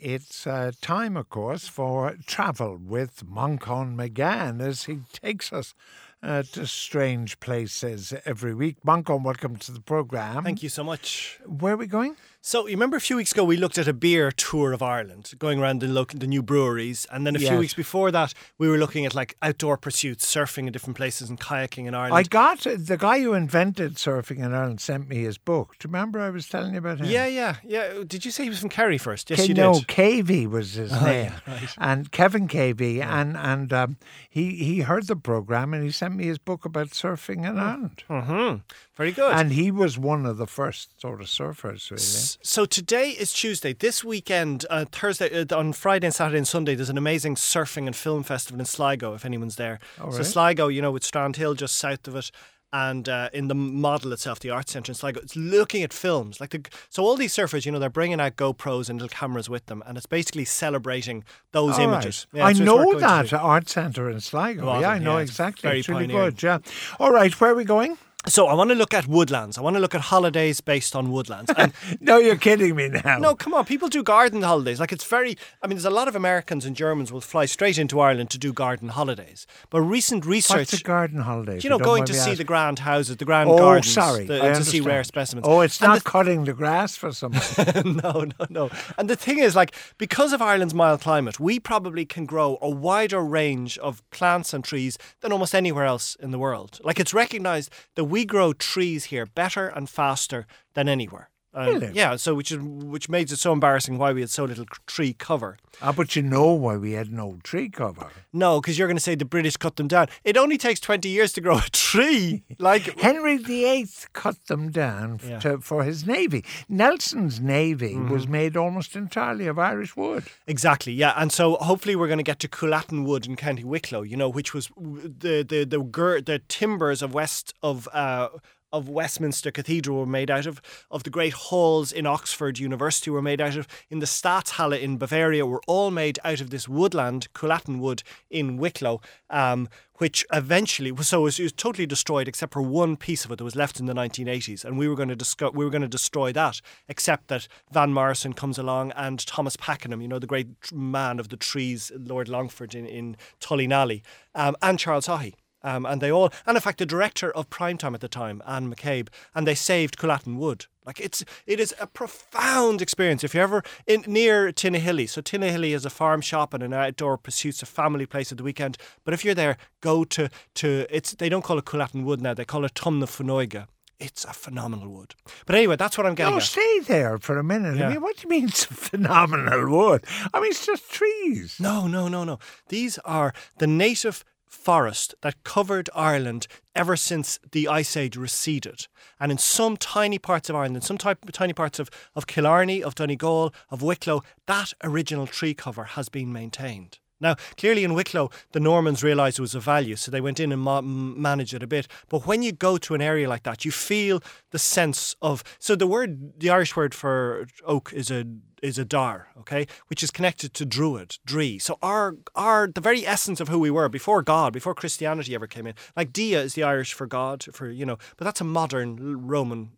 It's 0.00 0.46
uh, 0.46 0.70
time, 0.80 1.16
of 1.16 1.28
course, 1.28 1.66
for 1.66 2.14
travel 2.24 2.76
with 2.76 3.24
Manchan 3.26 3.96
Magan 3.96 4.60
as 4.60 4.84
he 4.84 5.00
takes 5.12 5.52
us 5.52 5.74
uh, 6.22 6.42
to 6.52 6.66
strange 6.66 7.38
places 7.40 8.12
every 8.24 8.54
week. 8.54 8.76
Manchan, 8.86 9.22
welcome 9.22 9.56
to 9.56 9.72
the 9.72 9.80
programme. 9.80 10.42
Thank 10.44 10.62
you 10.62 10.68
so 10.68 10.82
much. 10.84 11.38
Where 11.46 11.74
are 11.74 11.76
we 11.76 11.86
going? 11.86 12.16
So 12.40 12.66
you 12.66 12.72
remember 12.76 12.96
a 12.96 13.00
few 13.00 13.16
weeks 13.16 13.32
ago 13.32 13.42
we 13.44 13.56
looked 13.56 13.78
at 13.78 13.88
a 13.88 13.92
beer 13.92 14.30
tour 14.30 14.72
of 14.72 14.80
Ireland, 14.80 15.32
going 15.38 15.58
around 15.60 15.80
the 15.80 15.88
local, 15.88 16.18
the 16.20 16.26
new 16.26 16.42
breweries, 16.42 17.04
and 17.10 17.26
then 17.26 17.34
a 17.34 17.38
few 17.38 17.48
Yes. 17.48 17.58
weeks 17.58 17.74
before 17.74 18.10
that 18.12 18.32
we 18.58 18.68
were 18.68 18.78
looking 18.78 19.04
at 19.04 19.14
like 19.14 19.36
outdoor 19.42 19.76
pursuits, 19.76 20.24
surfing 20.24 20.66
in 20.66 20.72
different 20.72 20.96
places 20.96 21.28
and 21.28 21.38
kayaking 21.38 21.86
in 21.86 21.94
Ireland. 21.94 22.14
I 22.14 22.22
got 22.22 22.60
the 22.60 22.96
guy 22.96 23.20
who 23.20 23.34
invented 23.34 23.96
surfing 23.96 24.38
in 24.38 24.54
Ireland 24.54 24.80
sent 24.80 25.08
me 25.08 25.16
his 25.18 25.36
book. 25.36 25.74
Do 25.78 25.88
you 25.88 25.92
remember 25.92 26.20
I 26.20 26.30
was 26.30 26.48
telling 26.48 26.72
you 26.72 26.78
about 26.78 27.00
him? 27.00 27.06
yeah, 27.06 27.26
yeah, 27.26 27.56
yeah. 27.64 28.02
Did 28.06 28.24
you 28.24 28.30
say 28.30 28.44
he 28.44 28.50
was 28.50 28.60
from 28.60 28.70
Kerry 28.70 28.98
first? 28.98 29.28
Yes, 29.30 29.40
K- 29.40 29.46
you 29.46 29.54
no, 29.54 29.74
did. 29.74 29.88
KV 29.88 30.48
was 30.48 30.74
his 30.74 30.92
Oh, 30.92 31.04
name, 31.04 31.32
yeah, 31.46 31.52
right. 31.54 31.74
and 31.76 32.10
Kevin 32.12 32.46
KV, 32.48 33.02
and 33.04 33.36
and 33.36 33.72
um, 33.72 33.96
he 34.30 34.54
he 34.54 34.80
heard 34.80 35.06
the 35.08 35.16
program 35.16 35.74
and 35.74 35.82
he 35.82 35.90
sent 35.90 36.07
me 36.12 36.24
his 36.24 36.38
book 36.38 36.64
about 36.64 36.88
surfing 36.88 37.46
in 37.48 37.58
Ireland, 37.58 38.02
hmm 38.08 38.56
Very 38.96 39.12
good. 39.12 39.32
and 39.34 39.52
he 39.52 39.70
was 39.70 39.98
one 39.98 40.26
of 40.26 40.36
the 40.38 40.46
first 40.46 41.00
sort 41.00 41.20
of 41.20 41.26
surfers, 41.28 41.90
really. 41.90 42.02
S- 42.02 42.38
So 42.42 42.64
today 42.66 43.10
is 43.10 43.32
Tuesday. 43.32 43.72
This 43.72 44.02
weekend, 44.04 44.66
uh, 44.70 44.84
Thursday, 44.90 45.30
uh, 45.42 45.56
on 45.56 45.72
Friday 45.72 46.06
and 46.06 46.14
Saturday 46.14 46.38
and 46.38 46.48
Sunday, 46.48 46.74
there's 46.74 46.90
an 46.90 46.98
amazing 46.98 47.34
surfing 47.36 47.86
and 47.86 47.94
film 47.96 48.22
festival 48.22 48.58
in 48.60 48.66
Sligo. 48.66 49.14
If 49.14 49.24
anyone's 49.24 49.56
there, 49.56 49.78
All 50.00 50.10
so 50.12 50.18
right. 50.18 50.26
Sligo, 50.26 50.68
you 50.68 50.82
know, 50.82 50.90
with 50.92 51.04
Strand 51.04 51.36
Hill 51.36 51.54
just 51.54 51.76
south 51.76 52.06
of 52.08 52.16
it, 52.16 52.30
and 52.72 53.08
uh, 53.08 53.30
in 53.32 53.48
the 53.48 53.54
model 53.54 54.12
itself, 54.12 54.40
the 54.40 54.50
art 54.50 54.68
Centre 54.68 54.90
in 54.90 54.94
Sligo, 54.94 55.20
it's 55.20 55.36
looking 55.36 55.82
at 55.82 55.92
films. 55.92 56.40
Like 56.40 56.50
the 56.50 56.64
so 56.90 57.02
all 57.02 57.16
these 57.16 57.34
surfers, 57.34 57.64
you 57.64 57.72
know, 57.72 57.78
they're 57.78 57.88
bringing 57.90 58.20
out 58.20 58.36
GoPros 58.36 58.90
and 58.90 59.00
little 59.00 59.16
cameras 59.16 59.48
with 59.48 59.66
them, 59.66 59.82
and 59.86 59.96
it's 59.96 60.06
basically 60.06 60.44
celebrating 60.44 61.24
those 61.52 61.78
All 61.78 61.84
images. 61.84 62.26
right. 62.32 62.38
Yeah, 62.38 62.46
I 62.46 62.52
know 62.64 62.98
that 62.98 63.32
art 63.32 63.68
centre 63.68 64.10
in 64.10 64.20
Sligo. 64.20 64.66
Well, 64.66 64.80
yeah, 64.80 64.90
I 64.90 64.98
know 64.98 65.16
yeah, 65.16 65.22
it's 65.22 65.30
exactly. 65.30 65.68
very 65.68 65.78
it's 65.80 65.88
really 65.88 66.06
pioneering. 66.06 66.30
good. 66.30 66.42
Yeah. 66.42 66.58
All 67.00 67.12
right, 67.12 67.32
where 67.40 67.52
are 67.52 67.54
we 67.54 67.64
going? 67.64 67.96
So 68.28 68.46
I 68.46 68.54
want 68.54 68.70
to 68.70 68.74
look 68.76 68.94
at 68.94 69.06
woodlands. 69.06 69.58
I 69.58 69.60
want 69.62 69.74
to 69.76 69.80
look 69.80 69.94
at 69.94 70.00
holidays 70.02 70.60
based 70.60 70.94
on 70.94 71.10
woodlands. 71.10 71.50
And 71.56 71.72
No, 72.00 72.18
you're 72.18 72.36
kidding 72.36 72.76
me 72.76 72.88
now. 72.88 73.18
No, 73.18 73.34
come 73.34 73.54
on. 73.54 73.64
People 73.64 73.88
do 73.88 74.02
garden 74.02 74.42
holidays. 74.42 74.78
Like 74.80 74.92
it's 74.92 75.04
very. 75.04 75.36
I 75.62 75.66
mean, 75.66 75.76
there's 75.76 75.84
a 75.84 75.90
lot 75.90 76.08
of 76.08 76.14
Americans 76.16 76.64
and 76.64 76.76
Germans 76.76 77.12
will 77.12 77.20
fly 77.20 77.46
straight 77.46 77.78
into 77.78 78.00
Ireland 78.00 78.30
to 78.30 78.38
do 78.38 78.52
garden 78.52 78.88
holidays. 78.90 79.46
But 79.70 79.80
recent 79.82 80.24
What's 80.24 80.50
research, 80.50 80.80
a 80.80 80.84
garden 80.84 81.20
holiday? 81.22 81.58
you 81.62 81.70
know, 81.70 81.78
going 81.78 82.04
to 82.06 82.14
see 82.14 82.34
the 82.34 82.44
grand 82.44 82.80
houses, 82.80 83.16
the 83.16 83.24
grand 83.24 83.50
Oh, 83.50 83.58
gardens, 83.58 83.92
sorry. 83.92 84.24
the- 84.26 84.38
to 84.58 84.64
see 84.64 84.80
rare 84.80 85.04
specimens. 85.04 85.46
Oh, 85.48 85.60
it's 85.60 85.80
And 85.80 85.88
not 85.92 86.04
cutting 86.04 86.44
the 86.44 86.52
grass 86.52 86.96
for 86.96 87.12
someone. 87.12 87.42
no, 88.02 88.24
no, 88.24 88.46
no. 88.48 88.70
And 88.96 89.08
the 89.08 89.16
thing 89.16 89.38
is, 89.38 89.54
like, 89.54 89.74
because 89.98 90.32
of 90.32 90.40
Ireland's 90.42 90.74
mild 90.74 91.00
climate, 91.00 91.38
we 91.38 91.60
probably 91.60 92.04
can 92.04 92.26
grow 92.26 92.58
a 92.60 92.68
wider 92.70 93.20
range 93.20 93.78
of 93.78 94.02
plants 94.10 94.52
and 94.52 94.64
trees 94.64 94.98
than 95.20 95.32
almost 95.32 95.54
anywhere 95.54 95.84
else 95.84 96.14
in 96.16 96.30
the 96.30 96.38
world. 96.38 96.80
Like, 96.82 96.98
it's 96.98 97.14
recognised 97.14 97.70
that 97.94 98.04
we 98.04 98.17
grow 98.24 98.52
trees 98.52 99.06
here 99.06 99.26
better 99.26 99.68
and 99.68 99.88
faster 99.88 100.46
than 100.74 100.88
anywhere. 100.88 101.30
Um, 101.54 101.66
Really? 101.66 101.90
Yeah, 101.94 102.16
so 102.16 102.34
which 102.34 102.52
is 102.52 102.58
which 102.58 103.08
makes 103.08 103.32
it 103.32 103.38
so 103.38 103.52
embarrassing 103.52 103.96
why 103.98 104.12
we 104.12 104.20
had 104.20 104.30
so 104.30 104.44
little 104.44 104.66
tree 104.86 105.14
cover. 105.14 105.56
ah, 105.80 105.92
but 105.92 106.14
you 106.14 106.22
know 106.22 106.52
why 106.52 106.76
we 106.76 106.92
had 106.92 107.10
no 107.10 107.38
tree 107.42 107.68
cover. 107.70 108.08
No, 108.32 108.60
because 108.60 108.78
you're 108.78 108.86
going 108.86 108.96
to 108.98 109.02
say 109.02 109.14
the 109.14 109.24
British 109.24 109.56
cut 109.56 109.76
them 109.76 109.88
down. 109.88 110.08
It 110.24 110.36
only 110.36 110.58
takes 110.58 110.78
20 110.80 111.08
years 111.08 111.32
to 111.32 111.40
grow 111.40 111.58
a 111.58 111.70
tree. 111.72 112.42
Like, 112.58 112.98
Henry 113.00 113.38
VIII 113.38 113.86
cut 114.12 114.36
them 114.46 114.70
down 114.70 115.20
Yeah. 115.22 115.38
Mm-hmm. 115.38 115.38
to, 115.56 115.60
for 115.60 115.84
his 115.84 116.06
navy. 116.06 116.44
Nelson's 116.68 117.40
navy 117.40 117.96
was 117.96 118.26
made 118.28 118.56
almost 118.56 118.94
entirely 118.94 119.46
of 119.46 119.58
Irish 119.58 119.96
wood. 119.96 120.24
Exactly, 120.46 120.92
yeah, 120.92 121.14
and 121.16 121.32
so 121.32 121.54
hopefully 121.56 121.96
we're 121.96 122.08
going 122.08 122.18
to 122.18 122.30
get 122.32 122.40
to 122.40 122.48
Coolattin 122.48 123.04
Wood 123.04 123.26
in 123.26 123.36
County 123.36 123.64
Wicklow, 123.64 124.02
you 124.02 124.16
know, 124.16 124.28
which 124.28 124.52
was 124.52 124.68
the 124.76 125.42
the 125.48 125.64
the 125.64 125.80
gir- 125.82 126.20
the 126.20 126.40
timbers 126.48 127.00
of 127.02 127.14
west 127.14 127.54
of 127.62 127.88
uh, 127.92 128.28
of 128.72 128.88
Westminster 128.88 129.50
Cathedral 129.50 129.98
were 129.98 130.06
made 130.06 130.30
out 130.30 130.46
of, 130.46 130.60
of 130.90 131.02
the 131.02 131.10
great 131.10 131.32
halls 131.32 131.92
in 131.92 132.06
Oxford 132.06 132.58
University 132.58 133.10
were 133.10 133.22
made 133.22 133.40
out 133.40 133.56
of, 133.56 133.66
in 133.90 133.98
the 133.98 134.06
Staatshalle 134.06 134.80
in 134.80 134.98
Bavaria 134.98 135.46
were 135.46 135.62
all 135.66 135.90
made 135.90 136.18
out 136.24 136.40
of 136.40 136.50
this 136.50 136.68
woodland, 136.68 137.28
Coolattin 137.32 137.78
Wood 137.78 138.02
in 138.30 138.56
Wicklow, 138.56 139.00
um, 139.30 139.68
which 139.94 140.24
eventually 140.32 140.92
was 140.92 141.08
so 141.08 141.20
it 141.20 141.24
was, 141.24 141.38
it 141.40 141.44
was 141.44 141.52
totally 141.52 141.86
destroyed 141.86 142.28
except 142.28 142.52
for 142.52 142.62
one 142.62 142.96
piece 142.96 143.24
of 143.24 143.32
it 143.32 143.38
that 143.38 143.44
was 143.44 143.56
left 143.56 143.80
in 143.80 143.86
the 143.86 143.94
1980s, 143.94 144.64
and 144.64 144.78
we 144.78 144.88
were 144.88 144.94
going 144.94 145.08
to 145.08 145.16
discuss, 145.16 145.52
we 145.52 145.64
were 145.64 145.70
going 145.70 145.82
to 145.82 145.88
destroy 145.88 146.32
that, 146.32 146.60
except 146.88 147.28
that 147.28 147.48
Van 147.72 147.92
Morrison 147.92 148.32
comes 148.32 148.58
along 148.58 148.92
and 148.92 149.24
Thomas 149.26 149.56
Pakenham, 149.56 150.00
you 150.00 150.08
know, 150.08 150.18
the 150.18 150.26
great 150.26 150.72
man 150.72 151.18
of 151.18 151.28
the 151.28 151.36
trees, 151.36 151.90
Lord 151.96 152.28
Longford 152.28 152.74
in 152.74 152.86
in 152.86 153.16
Tullynally, 153.40 154.02
um, 154.34 154.56
and 154.62 154.78
Charles 154.78 155.06
Haughey. 155.06 155.34
Um, 155.68 155.84
and 155.84 156.00
they 156.00 156.10
all, 156.10 156.30
and 156.46 156.56
in 156.56 156.60
fact, 156.60 156.78
the 156.78 156.86
director 156.86 157.30
of 157.30 157.50
Primetime 157.50 157.94
at 157.94 158.00
the 158.00 158.08
time, 158.08 158.42
Anne 158.46 158.72
McCabe, 158.74 159.08
and 159.34 159.46
they 159.46 159.54
saved 159.54 159.98
Coolattin 159.98 160.36
Wood. 160.36 160.66
Like 160.86 160.98
it's, 161.00 161.22
it 161.46 161.60
is 161.60 161.74
a 161.78 161.86
profound 161.86 162.80
experience. 162.80 163.22
If 163.22 163.34
you're 163.34 163.42
ever 163.42 163.62
in 163.86 164.02
near 164.06 164.50
Tinahely, 164.50 165.06
so 165.06 165.20
Tinahely 165.20 165.74
is 165.74 165.84
a 165.84 165.90
farm 165.90 166.22
shop 166.22 166.54
and 166.54 166.62
an 166.62 166.72
outdoor 166.72 167.18
pursuits, 167.18 167.62
a 167.62 167.66
family 167.66 168.06
place 168.06 168.32
at 168.32 168.38
the 168.38 168.44
weekend. 168.44 168.78
But 169.04 169.12
if 169.12 169.24
you're 169.24 169.34
there, 169.34 169.58
go 169.82 170.04
to 170.04 170.30
to 170.54 170.86
it's. 170.88 171.12
They 171.12 171.28
don't 171.28 171.44
call 171.44 171.58
it 171.58 171.66
Coolattin 171.66 172.04
Wood 172.04 172.22
now; 172.22 172.32
they 172.32 172.46
call 172.46 172.64
it 172.64 172.72
Tomnafinnoge. 172.74 173.66
It's 174.00 174.24
a 174.24 174.32
phenomenal 174.32 174.88
wood. 174.88 175.14
But 175.44 175.56
anyway, 175.56 175.74
that's 175.76 175.98
what 175.98 176.06
I'm 176.06 176.14
getting 176.14 176.34
No, 176.34 176.38
at. 176.38 176.44
stay 176.44 176.78
there 176.86 177.18
for 177.18 177.36
a 177.36 177.42
minute. 177.42 177.80
I 177.82 177.88
mean, 177.90 178.00
what 178.00 178.16
do 178.16 178.22
you 178.22 178.28
mean 178.30 178.46
it's 178.48 178.64
a 178.70 178.74
phenomenal 178.74 179.68
wood? 179.68 180.04
I 180.32 180.40
mean, 180.40 180.52
it's 180.52 180.64
just 180.64 180.88
trees. 180.90 181.56
No, 181.58 181.88
no, 181.88 182.06
no, 182.06 182.22
no. 182.22 182.38
These 182.68 182.98
are 182.98 183.34
the 183.58 183.66
native 183.66 184.24
forest 184.48 185.14
that 185.22 185.42
covered 185.44 185.90
Ireland 185.94 186.46
ever 186.74 186.96
since 186.96 187.38
the 187.52 187.68
Ice 187.68 187.96
Age 187.96 188.16
receded. 188.16 188.86
And 189.20 189.32
in 189.32 189.38
some 189.38 189.76
tiny 189.76 190.18
parts 190.18 190.48
of 190.48 190.56
Ireland, 190.56 190.84
some 190.84 190.98
type, 190.98 191.18
tiny 191.32 191.52
parts 191.52 191.78
of, 191.78 191.90
of 192.14 192.26
Killarney, 192.26 192.82
of 192.82 192.94
Donegal, 192.94 193.52
of 193.70 193.82
Wicklow, 193.82 194.22
that 194.46 194.72
original 194.82 195.26
tree 195.26 195.54
cover 195.54 195.84
has 195.84 196.08
been 196.08 196.32
maintained. 196.32 196.98
Now, 197.20 197.36
clearly 197.56 197.84
in 197.84 197.94
Wicklow, 197.94 198.30
the 198.52 198.60
Normans 198.60 199.02
realised 199.02 199.38
it 199.38 199.42
was 199.42 199.54
of 199.54 199.64
value, 199.64 199.96
so 199.96 200.10
they 200.10 200.20
went 200.20 200.40
in 200.40 200.52
and 200.52 200.62
ma- 200.62 200.80
managed 200.80 201.54
it 201.54 201.62
a 201.62 201.66
bit. 201.66 201.88
But 202.08 202.26
when 202.26 202.42
you 202.42 202.52
go 202.52 202.78
to 202.78 202.94
an 202.94 203.02
area 203.02 203.28
like 203.28 203.42
that, 203.42 203.64
you 203.64 203.70
feel 203.70 204.22
the 204.50 204.58
sense 204.58 205.16
of. 205.20 205.42
So 205.58 205.74
the 205.74 205.86
word, 205.86 206.40
the 206.40 206.50
Irish 206.50 206.76
word 206.76 206.94
for 206.94 207.46
oak 207.64 207.92
is 207.92 208.10
a 208.10 208.24
is 208.62 208.78
a 208.78 208.84
dar, 208.84 209.28
okay, 209.38 209.66
which 209.86 210.02
is 210.02 210.10
connected 210.10 210.52
to 210.54 210.64
druid, 210.66 211.18
dree. 211.24 211.58
So 211.58 211.78
our 211.82 212.16
our 212.34 212.68
the 212.68 212.80
very 212.80 213.06
essence 213.06 213.40
of 213.40 213.48
who 213.48 213.58
we 213.58 213.70
were 213.70 213.88
before 213.88 214.22
God, 214.22 214.52
before 214.52 214.74
Christianity 214.74 215.34
ever 215.34 215.46
came 215.46 215.66
in. 215.66 215.74
Like 215.96 216.12
dia 216.12 216.42
is 216.42 216.54
the 216.54 216.62
Irish 216.62 216.92
for 216.92 217.06
God, 217.06 217.44
for 217.52 217.70
you 217.70 217.86
know, 217.86 217.98
but 218.16 218.24
that's 218.24 218.40
a 218.40 218.44
modern 218.44 219.26
Roman 219.26 219.70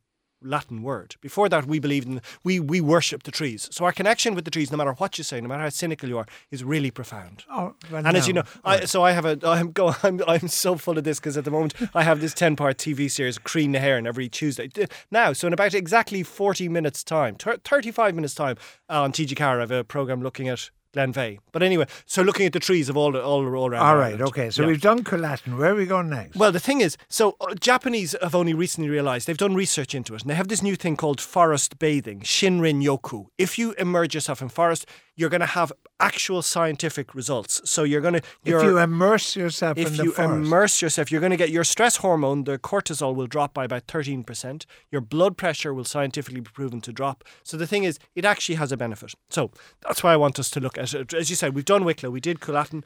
Latin 0.42 0.82
word. 0.82 1.16
Before 1.20 1.48
that, 1.48 1.66
we 1.66 1.78
believed 1.78 2.08
in 2.08 2.20
we 2.44 2.60
we 2.60 2.80
worship 2.80 3.22
the 3.24 3.30
trees. 3.30 3.68
So 3.70 3.84
our 3.84 3.92
connection 3.92 4.34
with 4.34 4.44
the 4.44 4.50
trees, 4.50 4.70
no 4.70 4.76
matter 4.76 4.92
what 4.92 5.18
you 5.18 5.24
say, 5.24 5.40
no 5.40 5.48
matter 5.48 5.62
how 5.62 5.68
cynical 5.68 6.08
you 6.08 6.18
are, 6.18 6.26
is 6.50 6.64
really 6.64 6.90
profound. 6.90 7.44
Oh, 7.50 7.74
well, 7.90 8.06
And 8.06 8.16
as 8.16 8.26
you 8.26 8.32
know, 8.32 8.44
I, 8.64 8.84
so 8.84 9.02
I 9.02 9.12
have 9.12 9.24
a. 9.24 9.38
I'm 9.44 9.72
go. 9.72 9.94
I'm, 10.02 10.20
I'm 10.26 10.48
so 10.48 10.76
full 10.76 10.98
of 10.98 11.04
this 11.04 11.18
because 11.18 11.36
at 11.36 11.44
the 11.44 11.50
moment 11.50 11.74
I 11.94 12.02
have 12.02 12.20
this 12.20 12.34
ten 12.34 12.56
part 12.56 12.78
TV 12.78 13.10
series, 13.10 13.38
Crean 13.38 13.72
the 13.72 13.78
Hair, 13.80 14.06
every 14.06 14.28
Tuesday. 14.28 14.70
Now, 15.10 15.32
so 15.32 15.46
in 15.46 15.52
about 15.52 15.74
exactly 15.74 16.22
forty 16.22 16.68
minutes 16.68 17.04
time, 17.04 17.36
thirty 17.36 17.90
five 17.90 18.14
minutes 18.14 18.34
time 18.34 18.56
uh, 18.88 19.02
on 19.02 19.12
TG 19.12 19.36
Car, 19.36 19.58
I 19.58 19.60
have 19.60 19.70
a 19.70 19.84
program 19.84 20.22
looking 20.22 20.48
at 20.48 20.70
Glenveagh. 20.94 21.38
But 21.52 21.62
anyway, 21.62 21.86
so 22.06 22.22
looking 22.22 22.46
at 22.46 22.52
the 22.52 22.60
trees 22.60 22.88
of 22.88 22.96
all 22.96 23.16
all, 23.16 23.46
all 23.54 23.66
around. 23.70 23.82
All 23.82 23.96
right, 23.96 24.12
Ireland. 24.12 24.22
okay. 24.22 24.50
So 24.50 24.62
Yeah. 24.62 24.68
we've 24.68 24.80
done 24.80 25.04
Coolattin. 25.04 25.56
Where 25.56 25.72
are 25.72 25.74
we 25.74 25.86
going 25.86 26.08
next? 26.10 26.36
Well, 26.36 26.52
the 26.52 26.60
thing 26.60 26.80
is, 26.80 26.96
so 27.08 27.36
uh, 27.40 27.54
Japanese 27.54 28.16
have 28.22 28.34
only 28.34 28.54
recently 28.54 28.90
realised 28.90 29.26
they've 29.26 29.36
done 29.36 29.54
research 29.54 29.94
into 29.94 30.14
it, 30.14 30.22
and 30.22 30.30
they 30.30 30.34
have 30.34 30.48
this 30.48 30.62
new 30.62 30.76
thing 30.76 30.96
called 30.96 31.20
forest 31.20 31.78
bathing, 31.78 32.20
Shinrin 32.20 32.82
Yoku. 32.82 33.26
If 33.38 33.58
you 33.58 33.72
immerse 33.78 34.14
yourself 34.14 34.42
in 34.42 34.48
forest, 34.48 34.86
you're 35.16 35.28
going 35.30 35.40
to 35.40 35.46
have 35.46 35.70
actual 35.98 36.40
scientific 36.40 37.14
results. 37.14 37.60
So 37.68 37.82
you're 37.84 38.00
going 38.00 38.14
to 38.14 38.22
if 38.44 38.62
you 38.62 38.78
immerse 38.78 39.36
yourself 39.36 39.76
in 39.76 39.86
if 39.86 39.96
the 39.98 40.04
you 40.04 40.12
forest. 40.12 40.32
immerse 40.32 40.80
yourself, 40.82 41.12
you're 41.12 41.20
going 41.20 41.30
to 41.32 41.36
get 41.36 41.50
your 41.50 41.64
stress 41.64 41.96
hormone, 41.96 42.44
the 42.44 42.58
cortisol, 42.58 43.14
will 43.14 43.26
drop 43.26 43.52
by 43.52 43.64
about 43.64 43.86
13%. 43.86 44.64
Your 44.90 45.02
blood 45.02 45.36
pressure 45.36 45.74
will 45.74 45.84
scientifically 45.84 46.40
be 46.40 46.50
proven 46.50 46.80
to 46.82 46.92
drop. 46.92 47.22
So 47.42 47.58
the 47.58 47.66
thing 47.66 47.84
is, 47.84 47.98
it 48.14 48.24
actually 48.24 48.54
has 48.54 48.72
a 48.72 48.78
benefit. 48.78 49.14
So 49.28 49.50
that's 49.82 50.02
why 50.02 50.14
I 50.14 50.16
want 50.16 50.38
us 50.38 50.48
to 50.50 50.60
look 50.60 50.78
at. 50.80 51.14
As 51.14 51.30
you 51.30 51.36
said, 51.36 51.54
we've 51.54 51.64
done 51.64 51.84
Wicklow, 51.84 52.10
we 52.10 52.20
did 52.20 52.40
Coolattin. 52.40 52.82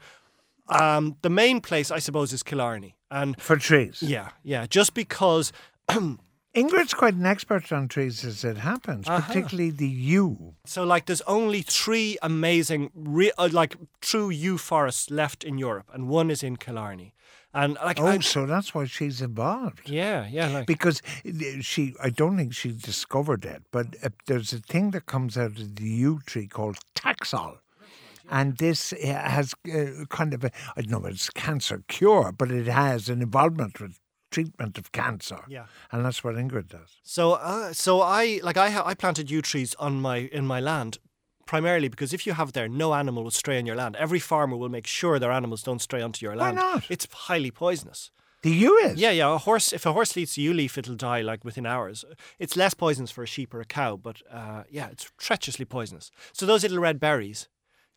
Um, 0.67 1.15
the 1.21 1.29
main 1.29 1.61
place, 1.61 1.91
I 1.91 1.99
suppose, 1.99 2.33
is 2.33 2.43
Killarney. 2.43 2.95
And 3.11 3.39
for 3.39 3.55
trees. 3.57 4.01
yeah, 4.01 4.29
yeah, 4.43 4.65
just 4.67 4.93
because. 4.93 5.51
Ingrid's 6.55 6.93
quite 6.93 7.15
an 7.15 7.25
expert 7.25 7.69
on 7.73 7.89
trees 7.89 8.23
as 8.23 8.45
it 8.45 8.57
happens, 8.57 9.09
Uh-huh. 9.09 9.27
particularly 9.27 9.71
the 9.71 9.89
yew. 9.89 10.55
So, 10.65 10.85
like, 10.85 11.05
there's 11.05 11.21
only 11.27 11.61
three 11.61 12.17
amazing, 12.21 12.91
re- 12.95 13.33
uh, 13.37 13.49
like, 13.51 13.75
true 13.99 14.29
yew 14.29 14.57
forests 14.57 15.11
left 15.11 15.43
in 15.43 15.57
Europe, 15.57 15.89
and 15.93 16.07
one 16.07 16.31
is 16.31 16.43
in 16.43 16.55
Killarney. 16.55 17.13
And 17.53 17.73
like, 17.83 17.99
Oh, 17.99 18.07
I- 18.07 18.19
so 18.19 18.45
that's 18.45 18.73
why 18.73 18.85
she's 18.85 19.21
involved. 19.21 19.89
yeah, 19.89 20.27
yeah, 20.31 20.47
like 20.47 20.65
Because 20.65 21.01
she, 21.61 21.93
I 22.01 22.09
don't 22.09 22.37
think 22.37 22.53
she 22.53 22.71
discovered 22.71 23.43
it, 23.45 23.63
but 23.71 23.87
uh, 24.01 24.09
there's 24.27 24.53
a 24.53 24.59
thing 24.59 24.91
that 24.91 25.05
comes 25.07 25.37
out 25.37 25.59
of 25.59 25.75
the 25.75 25.83
yew 25.89 26.21
tree 26.25 26.47
called 26.47 26.77
Taxol. 26.95 27.57
And 28.29 28.57
this 28.57 28.93
uh, 28.93 28.97
has 29.05 29.53
uh, 29.73 30.05
kind 30.09 30.33
of 30.33 30.43
a, 30.43 30.51
I 30.75 30.81
don't 30.81 31.03
know, 31.03 31.07
it's 31.07 31.29
cancer 31.29 31.83
cure, 31.87 32.31
but 32.31 32.51
it 32.51 32.67
has 32.67 33.09
an 33.09 33.21
involvement 33.21 33.79
with 33.79 33.99
treatment 34.31 34.77
of 34.77 34.91
cancer. 34.91 35.39
Yeah. 35.47 35.65
And 35.91 36.03
that's 36.03 36.23
what 36.23 36.35
Ingrid 36.35 36.67
does. 36.67 36.97
So, 37.03 37.33
uh, 37.33 37.73
so 37.73 38.01
I 38.01 38.39
like 38.43 38.57
I 38.57 38.69
ha- 38.69 38.83
I 38.85 38.93
planted 38.93 39.31
yew 39.31 39.41
trees 39.41 39.75
on 39.75 40.01
my 40.01 40.17
in 40.17 40.45
my 40.45 40.59
land 40.59 40.97
primarily 41.45 41.87
because 41.87 42.13
if 42.13 42.25
you 42.25 42.33
have 42.33 42.53
there, 42.53 42.67
no 42.67 42.93
animal 42.93 43.23
will 43.23 43.31
stray 43.31 43.57
on 43.57 43.65
your 43.65 43.75
land. 43.75 43.95
Every 43.95 44.19
farmer 44.19 44.57
will 44.57 44.69
make 44.69 44.87
sure 44.87 45.19
their 45.19 45.31
animals 45.31 45.63
don't 45.63 45.81
stray 45.81 46.01
onto 46.01 46.25
your 46.25 46.35
land. 46.35 46.57
Why 46.57 46.63
not? 46.63 46.85
It's 46.89 47.07
highly 47.11 47.51
poisonous. 47.51 48.11
The 48.41 48.51
yew 48.51 48.77
is? 48.77 48.99
Yeah, 48.99 49.11
yeah. 49.11 49.33
A 49.33 49.37
horse, 49.39 49.73
if 49.73 49.87
a 49.87 49.93
horse 49.93 50.15
eats 50.15 50.37
a 50.37 50.41
yew 50.41 50.53
leaf, 50.53 50.77
it'll 50.77 50.95
die 50.95 51.21
like 51.21 51.43
within 51.43 51.65
hours. 51.65 52.05
It's 52.37 52.55
less 52.55 52.75
poisonous 52.75 53.09
for 53.09 53.23
a 53.23 53.27
sheep 53.27 53.53
or 53.53 53.61
a 53.61 53.65
cow, 53.65 53.95
but 53.95 54.21
uh, 54.31 54.63
yeah, 54.69 54.87
it's 54.91 55.11
treacherously 55.17 55.65
poisonous. 55.65 56.11
So 56.31 56.45
those 56.45 56.61
little 56.61 56.79
red 56.79 56.99
berries. 56.99 57.47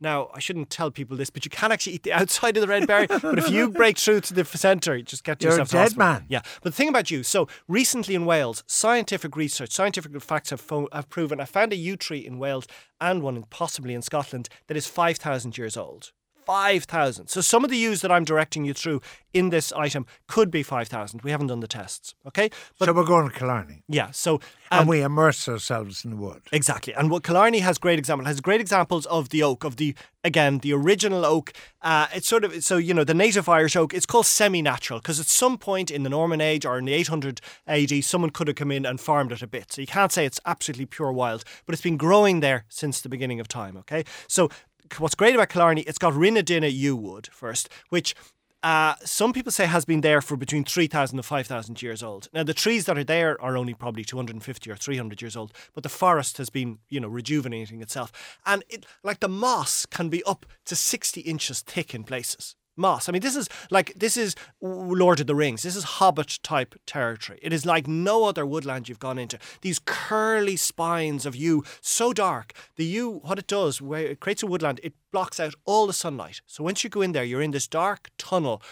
Now, 0.01 0.31
I 0.35 0.39
shouldn't 0.39 0.71
tell 0.71 0.91
people 0.91 1.17
this, 1.17 1.29
but 1.31 1.45
you 1.45 1.51
can 1.51 1.73
actually 1.73 1.95
eat 1.95 2.05
the 2.05 2.13
outside 2.13 2.57
of 2.57 2.61
the 2.61 2.69
red 2.69 2.87
berry. 2.87 3.07
but 3.09 3.39
if 3.39 3.51
you 3.51 3.69
break 3.69 3.99
through 4.05 4.21
to 4.23 4.35
the 4.35 4.45
centre, 4.45 4.97
you 4.97 5.03
just 5.03 5.25
get 5.25 5.43
You're 5.43 5.51
a 5.51 5.55
yourself 5.55 5.69
to 5.71 5.73
dead 5.75 5.81
hospital. 5.83 5.99
man. 6.07 6.27
Yeah, 6.29 6.43
but 6.63 6.73
the 6.73 6.77
thing 6.77 6.89
about 6.89 7.11
you, 7.11 7.23
so 7.25 7.49
recently 7.67 8.15
in 8.15 8.25
Wales, 8.25 8.63
scientific 8.67 9.35
research, 9.37 9.73
scientific 9.73 10.21
facts 10.23 10.51
have, 10.51 10.61
fo- 10.61 10.89
have 10.93 11.09
proven. 11.11 11.41
I 11.41 11.47
found 11.47 11.73
a 11.73 11.77
yew 11.77 11.97
tree 11.97 12.25
in 12.25 12.39
Wales 12.39 12.67
and 13.01 13.23
one 13.23 13.37
in, 13.37 13.43
possibly 13.51 13.93
in 13.95 14.03
Scotland 14.03 14.49
that 14.69 14.77
is 14.77 14.87
five 14.87 15.17
thousand 15.17 15.59
years 15.59 15.77
old. 15.77 16.13
5,000. 16.49 17.29
So 17.29 17.43
some 17.43 17.63
of 17.63 17.71
the 17.71 17.77
yews 17.77 18.01
that 18.01 18.11
I'm 18.11 18.25
directing 18.25 18.65
you 18.65 18.73
through 18.73 19.03
in 19.35 19.51
this 19.51 19.71
item 19.73 20.07
could 20.27 20.51
be 20.51 20.63
5,000. 20.63 21.21
We 21.21 21.31
haven't 21.31 21.49
done 21.49 21.61
the 21.61 21.69
tests, 21.69 22.15
okay? 22.27 22.49
But 22.79 22.87
so 22.87 22.95
we're 22.95 23.05
going 23.05 23.29
to 23.29 23.35
Killarney. 23.39 23.85
yeah, 23.87 24.11
so 24.13 24.41
And, 24.71 24.83
um, 24.83 24.87
we 24.89 25.03
immerse 25.03 25.47
ourselves 25.47 26.07
in 26.07 26.11
the 26.13 26.17
wood. 26.17 26.41
Exactly, 26.51 26.95
and 26.95 27.11
what 27.11 27.23
Killarney 27.23 27.59
has 27.59 27.77
great 27.77 27.99
example 27.99 28.27
has 28.27 28.41
great 28.41 28.63
examples 28.63 29.05
of 29.07 29.29
the 29.29 29.43
oak 29.43 29.63
of 29.65 29.77
the 29.77 29.95
again 30.25 30.59
the 30.59 30.73
original 30.73 31.25
oak. 31.27 31.53
Uh, 31.83 32.07
it's 32.15 32.27
sort 32.27 32.45
of 32.45 32.65
so 32.65 32.79
you 32.79 32.95
know 32.95 33.05
the 33.05 33.15
native 33.15 33.47
Irish 33.49 33.77
oak. 33.77 33.93
It's 33.93 34.07
called 34.07 34.27
semi-natural 34.27 35.01
because 35.01 35.21
at 35.21 35.27
some 35.27 35.59
point 35.59 35.91
in 35.91 36.03
the 36.03 36.11
Norman 36.11 36.41
age 36.41 36.65
or 36.65 36.79
in 36.79 36.87
the 36.87 36.95
800 36.95 37.41
AD, 37.67 38.03
someone 38.05 38.31
could 38.31 38.49
have 38.49 38.57
come 38.57 38.73
in 38.73 38.87
and 38.87 38.99
farmed 39.01 39.33
it 39.33 39.43
a 39.43 39.47
bit. 39.47 39.73
So 39.73 39.81
you 39.83 39.87
can't 39.87 40.13
say 40.13 40.25
it's 40.25 40.41
absolutely 40.47 40.87
pure 40.87 41.13
wild, 41.13 41.45
but 41.67 41.75
it's 41.75 41.83
been 41.83 41.99
growing 41.99 42.41
there 42.41 42.65
since 42.69 43.01
the 43.03 43.09
beginning 43.11 43.41
of 43.41 43.49
time. 43.49 43.77
Okay, 43.77 44.05
so 44.27 44.49
what's 44.95 45.15
great 45.15 45.35
about 45.35 45.49
Killarney, 45.49 45.83
it's 45.83 45.99
got 45.99 46.15
Reenadinna 46.15 46.73
yew 46.73 46.97
wood 46.97 47.29
first, 47.33 47.69
which 47.89 48.15
uh, 48.63 48.95
some 49.05 49.33
people 49.33 49.53
say 49.53 49.67
has 49.67 49.85
been 49.85 50.01
there 50.01 50.21
for 50.21 50.37
between 50.37 50.65
3,000 50.65 51.19
and 51.19 51.25
5,000 51.25 51.81
years 51.81 52.03
old. 52.03 52.29
Now, 52.33 52.43
the 52.43 52.55
trees 52.55 52.87
that 52.87 52.99
are 52.99 53.05
there 53.05 53.41
are 53.41 53.57
only 53.57 53.73
probably 53.73 54.05
250 54.05 54.71
or 54.71 54.77
300 54.77 55.23
years 55.23 55.37
old, 55.37 55.53
but 55.75 55.85
the 55.85 55.89
forest 55.89 56.39
has 56.39 56.51
been, 56.51 56.79
you 56.89 56.99
know, 56.99 57.09
rejuvenating 57.09 57.81
itself. 57.83 58.13
And 58.45 58.65
it, 58.69 58.85
like 59.05 59.21
the 59.21 59.29
moss 59.29 59.87
can 59.87 60.09
be 60.09 60.25
up 60.25 60.45
to 60.67 60.75
60 60.75 61.21
inches 61.21 61.61
thick 61.61 61.95
in 61.95 62.03
places. 62.03 62.57
Moss. 62.79 63.09
I 63.09 63.13
mean, 63.13 63.23
this 63.23 63.37
is 63.37 63.49
like, 63.71 63.93
this 63.95 64.17
is 64.17 64.35
Lord 64.61 65.21
of 65.21 65.27
the 65.27 65.35
Rings. 65.35 65.63
This 65.63 65.77
is 65.77 65.85
Hobbit 65.85 66.39
type 66.43 66.75
territory. 66.87 67.39
It 67.43 67.53
is 67.53 67.67
like 67.67 67.87
no 67.87 68.25
other 68.25 68.47
woodland 68.47 68.89
you've 68.89 68.99
gone 68.99 69.19
into. 69.19 69.39
These 69.63 69.81
curly 69.85 70.57
spines 70.57 71.27
of 71.27 71.35
yew, 71.35 71.65
so 71.81 72.13
dark. 72.13 72.53
The 72.77 72.85
yew, 72.85 73.21
what 73.25 73.39
it 73.39 73.47
does, 73.47 73.83
where 73.83 74.07
it 74.07 74.21
creates 74.21 74.43
a 74.43 74.47
woodland, 74.47 74.81
it 74.83 74.95
blocks 75.11 75.41
out 75.41 75.55
all 75.65 75.87
the 75.87 75.93
sunlight. 75.93 76.41
So 76.47 76.63
once 76.65 76.85
you 76.85 76.91
go 76.91 77.03
in 77.03 77.13
there, 77.13 77.25
you're 77.25 77.43
in 77.43 77.51
this 77.51 77.67
dark 77.67 78.11
tunnel 78.19 78.63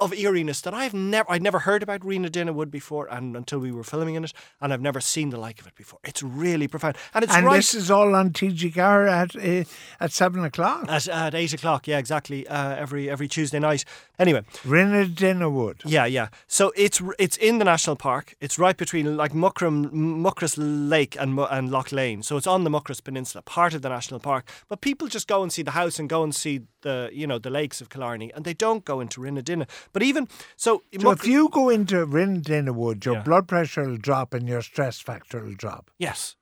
of 0.00 0.12
eeriness 0.12 0.60
that 0.62 0.74
I've 0.74 0.94
never 0.94 1.30
I'd 1.30 1.42
never 1.42 1.60
heard 1.60 1.82
about 1.82 2.00
Reenadinna 2.00 2.54
Wood 2.54 2.70
before 2.70 3.08
and 3.08 3.36
until 3.36 3.58
we 3.58 3.72
were 3.72 3.82
filming 3.84 4.14
in 4.14 4.24
it 4.24 4.32
and 4.60 4.72
I've 4.72 4.80
never 4.80 5.00
seen 5.00 5.30
the 5.30 5.38
like 5.38 5.60
of 5.60 5.66
it 5.66 5.74
before. 5.74 5.98
It's 6.04 6.22
really 6.22 6.68
profound. 6.68 6.96
And 7.14 7.24
it's 7.24 7.34
and 7.34 7.44
right 7.44 7.56
this 7.56 7.74
is 7.74 7.90
all 7.90 8.14
on 8.14 8.30
TGR 8.30 9.08
at 9.10 9.36
uh, 9.36 9.68
at 10.00 10.12
seven 10.12 10.44
o'clock. 10.44 10.86
at, 10.88 11.08
at 11.08 11.34
eight 11.34 11.52
o'clock, 11.52 11.86
yeah, 11.86 11.98
exactly. 11.98 12.46
Uh, 12.46 12.76
every 12.76 13.10
every 13.10 13.28
Tuesday 13.28 13.58
night. 13.58 13.84
Anyway, 14.18 14.42
Rena 14.64 15.50
Wood. 15.50 15.82
yeah, 15.84 16.04
yeah. 16.04 16.28
So 16.46 16.72
it's 16.76 17.02
it's 17.18 17.36
in 17.36 17.58
the 17.58 17.64
national 17.64 17.96
park. 17.96 18.34
It's 18.40 18.58
right 18.58 18.76
between 18.76 19.16
like 19.16 19.32
Muckram, 19.32 19.90
Muckross 19.92 20.56
Lake 20.58 21.16
and 21.18 21.38
and 21.38 21.70
Lough 21.70 21.84
Leane. 21.92 22.22
So 22.22 22.36
it's 22.36 22.46
on 22.46 22.64
the 22.64 22.70
Muckross 22.70 23.02
Peninsula, 23.02 23.42
part 23.42 23.74
of 23.74 23.82
the 23.82 23.88
national 23.88 24.20
park. 24.20 24.48
But 24.68 24.80
people 24.80 25.08
just 25.08 25.26
go 25.28 25.42
and 25.42 25.52
see 25.52 25.62
the 25.62 25.72
house 25.72 25.98
and 25.98 26.08
go 26.08 26.22
and 26.22 26.34
see 26.34 26.62
the 26.82 27.10
you 27.12 27.26
know 27.26 27.38
the 27.38 27.50
lakes 27.50 27.80
of 27.80 27.88
Killarney, 27.88 28.32
and 28.34 28.44
they 28.44 28.54
don't 28.54 28.84
go 28.84 29.00
into 29.00 29.20
Reenadinna. 29.20 29.68
But 29.92 30.02
even 30.02 30.28
so, 30.56 30.82
So 30.98 31.02
Muck- 31.02 31.20
if 31.20 31.26
you 31.26 31.48
go 31.50 31.68
into 31.68 32.06
Reenadinna 32.06 32.74
Wood, 32.74 33.04
your 33.04 33.16
Yeah. 33.16 33.22
blood 33.22 33.48
pressure 33.48 33.82
will 33.88 33.96
drop 33.98 34.32
and 34.34 34.48
your 34.48 34.62
stress 34.62 35.00
factor 35.00 35.42
will 35.44 35.54
drop. 35.54 35.90
Yes. 35.98 36.36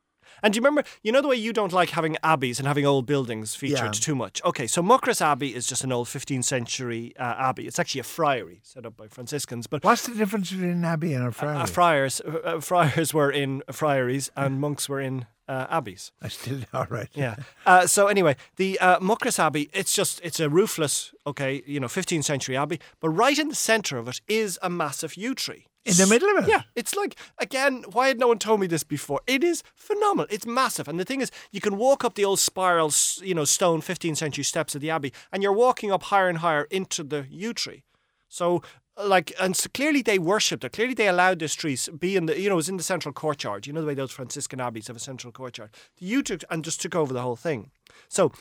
And 0.46 0.52
do 0.54 0.58
you 0.58 0.62
remember, 0.64 0.84
you 1.02 1.10
know 1.10 1.20
the 1.20 1.26
way 1.26 1.34
you 1.34 1.52
don't 1.52 1.72
like 1.72 1.90
having 1.90 2.16
abbeys 2.22 2.60
and 2.60 2.68
having 2.68 2.86
old 2.86 3.04
buildings 3.04 3.56
featured 3.56 3.78
Yeah. 3.96 4.06
too 4.08 4.14
much? 4.14 4.40
Okay, 4.44 4.68
so 4.68 4.80
Muckross 4.80 5.20
Abbey 5.20 5.52
is 5.52 5.66
just 5.66 5.82
an 5.82 5.90
old 5.90 6.06
15th 6.06 6.44
century 6.44 7.12
uh, 7.18 7.34
abbey. 7.36 7.66
It's 7.66 7.80
actually 7.80 8.02
a 8.02 8.04
friary 8.04 8.60
set 8.62 8.86
up 8.86 8.96
by 8.96 9.08
Franciscans. 9.08 9.66
But 9.66 9.82
What's 9.82 10.06
the 10.06 10.14
difference 10.14 10.52
between 10.52 10.70
an 10.70 10.84
abbey 10.84 11.14
and 11.14 11.26
a 11.26 11.32
friary? 11.32 11.56
uh, 11.58 11.66
friars, 11.66 12.20
uh, 12.20 12.30
uh, 12.44 12.60
friars 12.60 13.12
were 13.12 13.32
in 13.32 13.64
friaries 13.72 14.30
and 14.36 14.60
monks 14.60 14.88
were 14.88 15.00
in 15.00 15.26
uh, 15.48 15.66
abbeys. 15.68 16.12
I 16.22 16.28
still 16.28 16.60
all 16.72 16.86
right. 16.90 17.08
Yeah. 17.12 17.34
Uh, 17.66 17.88
so 17.88 18.06
anyway, 18.06 18.36
the 18.54 18.78
uh, 18.78 19.00
Muckross 19.00 19.40
Abbey, 19.40 19.68
it's 19.72 19.92
just 19.96 20.20
it's 20.22 20.38
a 20.38 20.48
roofless, 20.48 21.12
okay, 21.26 21.64
you 21.66 21.80
know, 21.80 21.88
15th 21.88 22.22
century 22.22 22.56
abbey, 22.56 22.78
but 23.00 23.08
right 23.08 23.36
in 23.36 23.48
the 23.48 23.56
centre 23.56 23.98
of 23.98 24.06
it 24.06 24.20
is 24.28 24.60
a 24.62 24.70
massive 24.70 25.16
yew 25.16 25.34
tree. 25.34 25.66
In 25.86 25.96
the 25.96 26.06
middle 26.06 26.28
of 26.30 26.44
it? 26.44 26.50
Yeah, 26.50 26.62
it's 26.74 26.94
like 26.96 27.16
again. 27.38 27.84
Why 27.92 28.08
had 28.08 28.18
no 28.18 28.28
one 28.28 28.38
told 28.38 28.60
me 28.60 28.66
this 28.66 28.84
before? 28.84 29.20
It 29.26 29.44
is 29.44 29.62
phenomenal. 29.74 30.26
It's 30.30 30.46
massive, 30.46 30.88
and 30.88 30.98
the 30.98 31.04
thing 31.04 31.20
is, 31.20 31.30
you 31.52 31.60
can 31.60 31.76
walk 31.76 32.04
up 32.04 32.14
the 32.14 32.24
old 32.24 32.40
spiral, 32.40 32.92
you 33.22 33.34
know, 33.34 33.44
stone 33.44 33.80
15th 33.80 34.16
century 34.16 34.44
steps 34.44 34.74
of 34.74 34.80
the 34.80 34.90
abbey, 34.90 35.12
and 35.32 35.42
you're 35.42 35.52
walking 35.52 35.92
up 35.92 36.04
higher 36.04 36.28
and 36.28 36.38
higher 36.38 36.64
into 36.70 37.02
the 37.02 37.26
yew 37.30 37.52
tree. 37.54 37.84
So, 38.28 38.62
like, 39.02 39.32
and 39.40 39.56
so 39.56 39.68
clearly 39.72 40.02
they 40.02 40.18
worshipped 40.18 40.64
it. 40.64 40.72
Clearly 40.72 40.94
they 40.94 41.08
allowed 41.08 41.38
this 41.38 41.54
tree 41.54 41.78
be 41.98 42.16
in 42.16 42.26
the, 42.26 42.38
you 42.40 42.48
know, 42.48 42.54
it 42.54 42.56
was 42.56 42.68
in 42.68 42.76
the 42.76 42.82
central 42.82 43.12
courtyard. 43.12 43.66
You 43.66 43.72
know 43.72 43.80
the 43.80 43.86
way 43.86 43.94
those 43.94 44.10
Franciscan 44.10 44.60
abbeys 44.60 44.88
have 44.88 44.96
a 44.96 45.00
central 45.00 45.32
courtyard. 45.32 45.70
The 45.98 46.06
yew 46.06 46.22
took 46.22 46.42
and 46.50 46.64
just 46.64 46.80
took 46.80 46.94
over 46.94 47.12
the 47.12 47.22
whole 47.22 47.36
thing. 47.36 47.70
So 48.08 48.32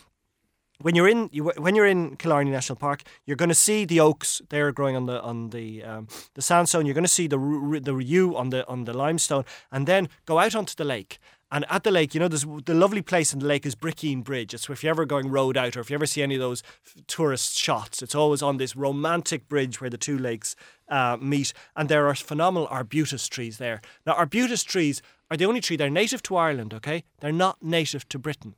when 0.81 0.95
you're 0.95 1.07
in 1.07 1.30
you, 1.31 1.51
when 1.57 1.75
you're 1.75 1.86
in 1.86 2.16
Killarney 2.18 2.51
National 2.51 2.75
Park, 2.75 3.04
you're 3.25 3.38
going 3.38 3.50
to 3.50 3.56
see 3.56 3.86
the 3.86 4.00
oaks 4.00 4.42
there 4.50 4.72
growing 4.72 4.95
on 4.95 5.06
the 5.06 5.22
on 5.22 5.50
the 5.50 5.83
um, 5.83 6.07
the 6.33 6.42
sandstone. 6.42 6.86
You're 6.86 6.94
going 6.94 7.04
to 7.04 7.10
see 7.10 7.27
the 7.27 7.38
the 7.83 7.95
yew 7.98 8.36
on 8.36 8.50
the 8.50 8.68
on 8.68 8.86
the 8.86 8.94
limestone, 8.94 9.45
and 9.72 9.88
then 9.88 10.10
go 10.25 10.39
out 10.39 10.56
onto 10.56 10.75
the 10.75 10.86
lake. 10.86 11.19
And 11.51 11.63
at 11.69 11.83
the 11.83 11.92
lake, 11.92 12.13
you 12.13 12.19
know, 12.19 12.27
there's 12.27 12.45
the 12.66 12.74
lovely 12.74 13.04
place 13.04 13.31
in 13.31 13.39
the 13.39 13.45
lake 13.45 13.66
is 13.66 13.75
Brickeen 13.75 14.24
Bridge. 14.24 14.54
It's 14.54 14.69
if 14.69 14.83
you're 14.83 14.89
ever 14.89 15.06
going 15.06 15.30
road 15.30 15.56
out, 15.56 15.77
or 15.77 15.80
if 15.80 15.89
you 15.89 15.94
ever 15.94 16.07
see 16.07 16.24
any 16.24 16.36
of 16.36 16.42
those 16.42 16.63
tourist 17.07 17.55
shots, 17.55 18.01
it's 18.01 18.15
always 18.15 18.41
on 18.41 18.58
this 18.58 18.75
romantic 18.75 19.48
bridge 19.48 19.79
where 19.79 19.89
the 19.89 19.98
two 19.98 20.17
lakes 20.17 20.55
uh, 20.89 21.17
meet. 21.22 21.53
And 21.75 21.88
there 21.88 22.08
are 22.08 22.15
phenomenal 22.15 22.67
arbutus 22.70 23.27
trees 23.27 23.58
there. 23.58 23.82
Now, 24.05 24.13
arbutus 24.13 24.63
trees 24.63 25.01
are 25.29 25.38
the 25.38 25.46
only 25.46 25.62
tree. 25.62 25.77
They're 25.77 25.89
native 25.89 26.24
to 26.24 26.36
Ireland. 26.36 26.74
Okay, 26.74 27.03
they're 27.20 27.32
not 27.32 27.62
native 27.62 28.10
to 28.10 28.20
Britain. 28.20 28.55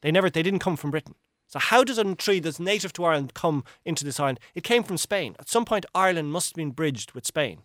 They 0.00 0.12
never, 0.12 0.30
they 0.30 0.42
didn't 0.42 0.60
come 0.60 0.76
from 0.76 0.92
Britain. 0.92 1.16
So 1.50 1.58
how 1.58 1.82
does 1.84 1.98
a 1.98 2.14
tree 2.14 2.38
that's 2.40 2.60
native 2.60 2.92
to 2.94 3.04
Ireland 3.04 3.34
come 3.34 3.64
into 3.84 4.04
this 4.04 4.18
island? 4.20 4.38
It 4.54 4.62
came 4.64 4.82
from 4.84 4.96
Spain. 4.96 5.34
At 5.38 5.48
some 5.48 5.64
point, 5.64 5.84
Ireland 5.94 6.32
must 6.32 6.50
have 6.50 6.54
been 6.56 6.70
bridged 6.70 7.12
with 7.12 7.26
Spain. 7.26 7.62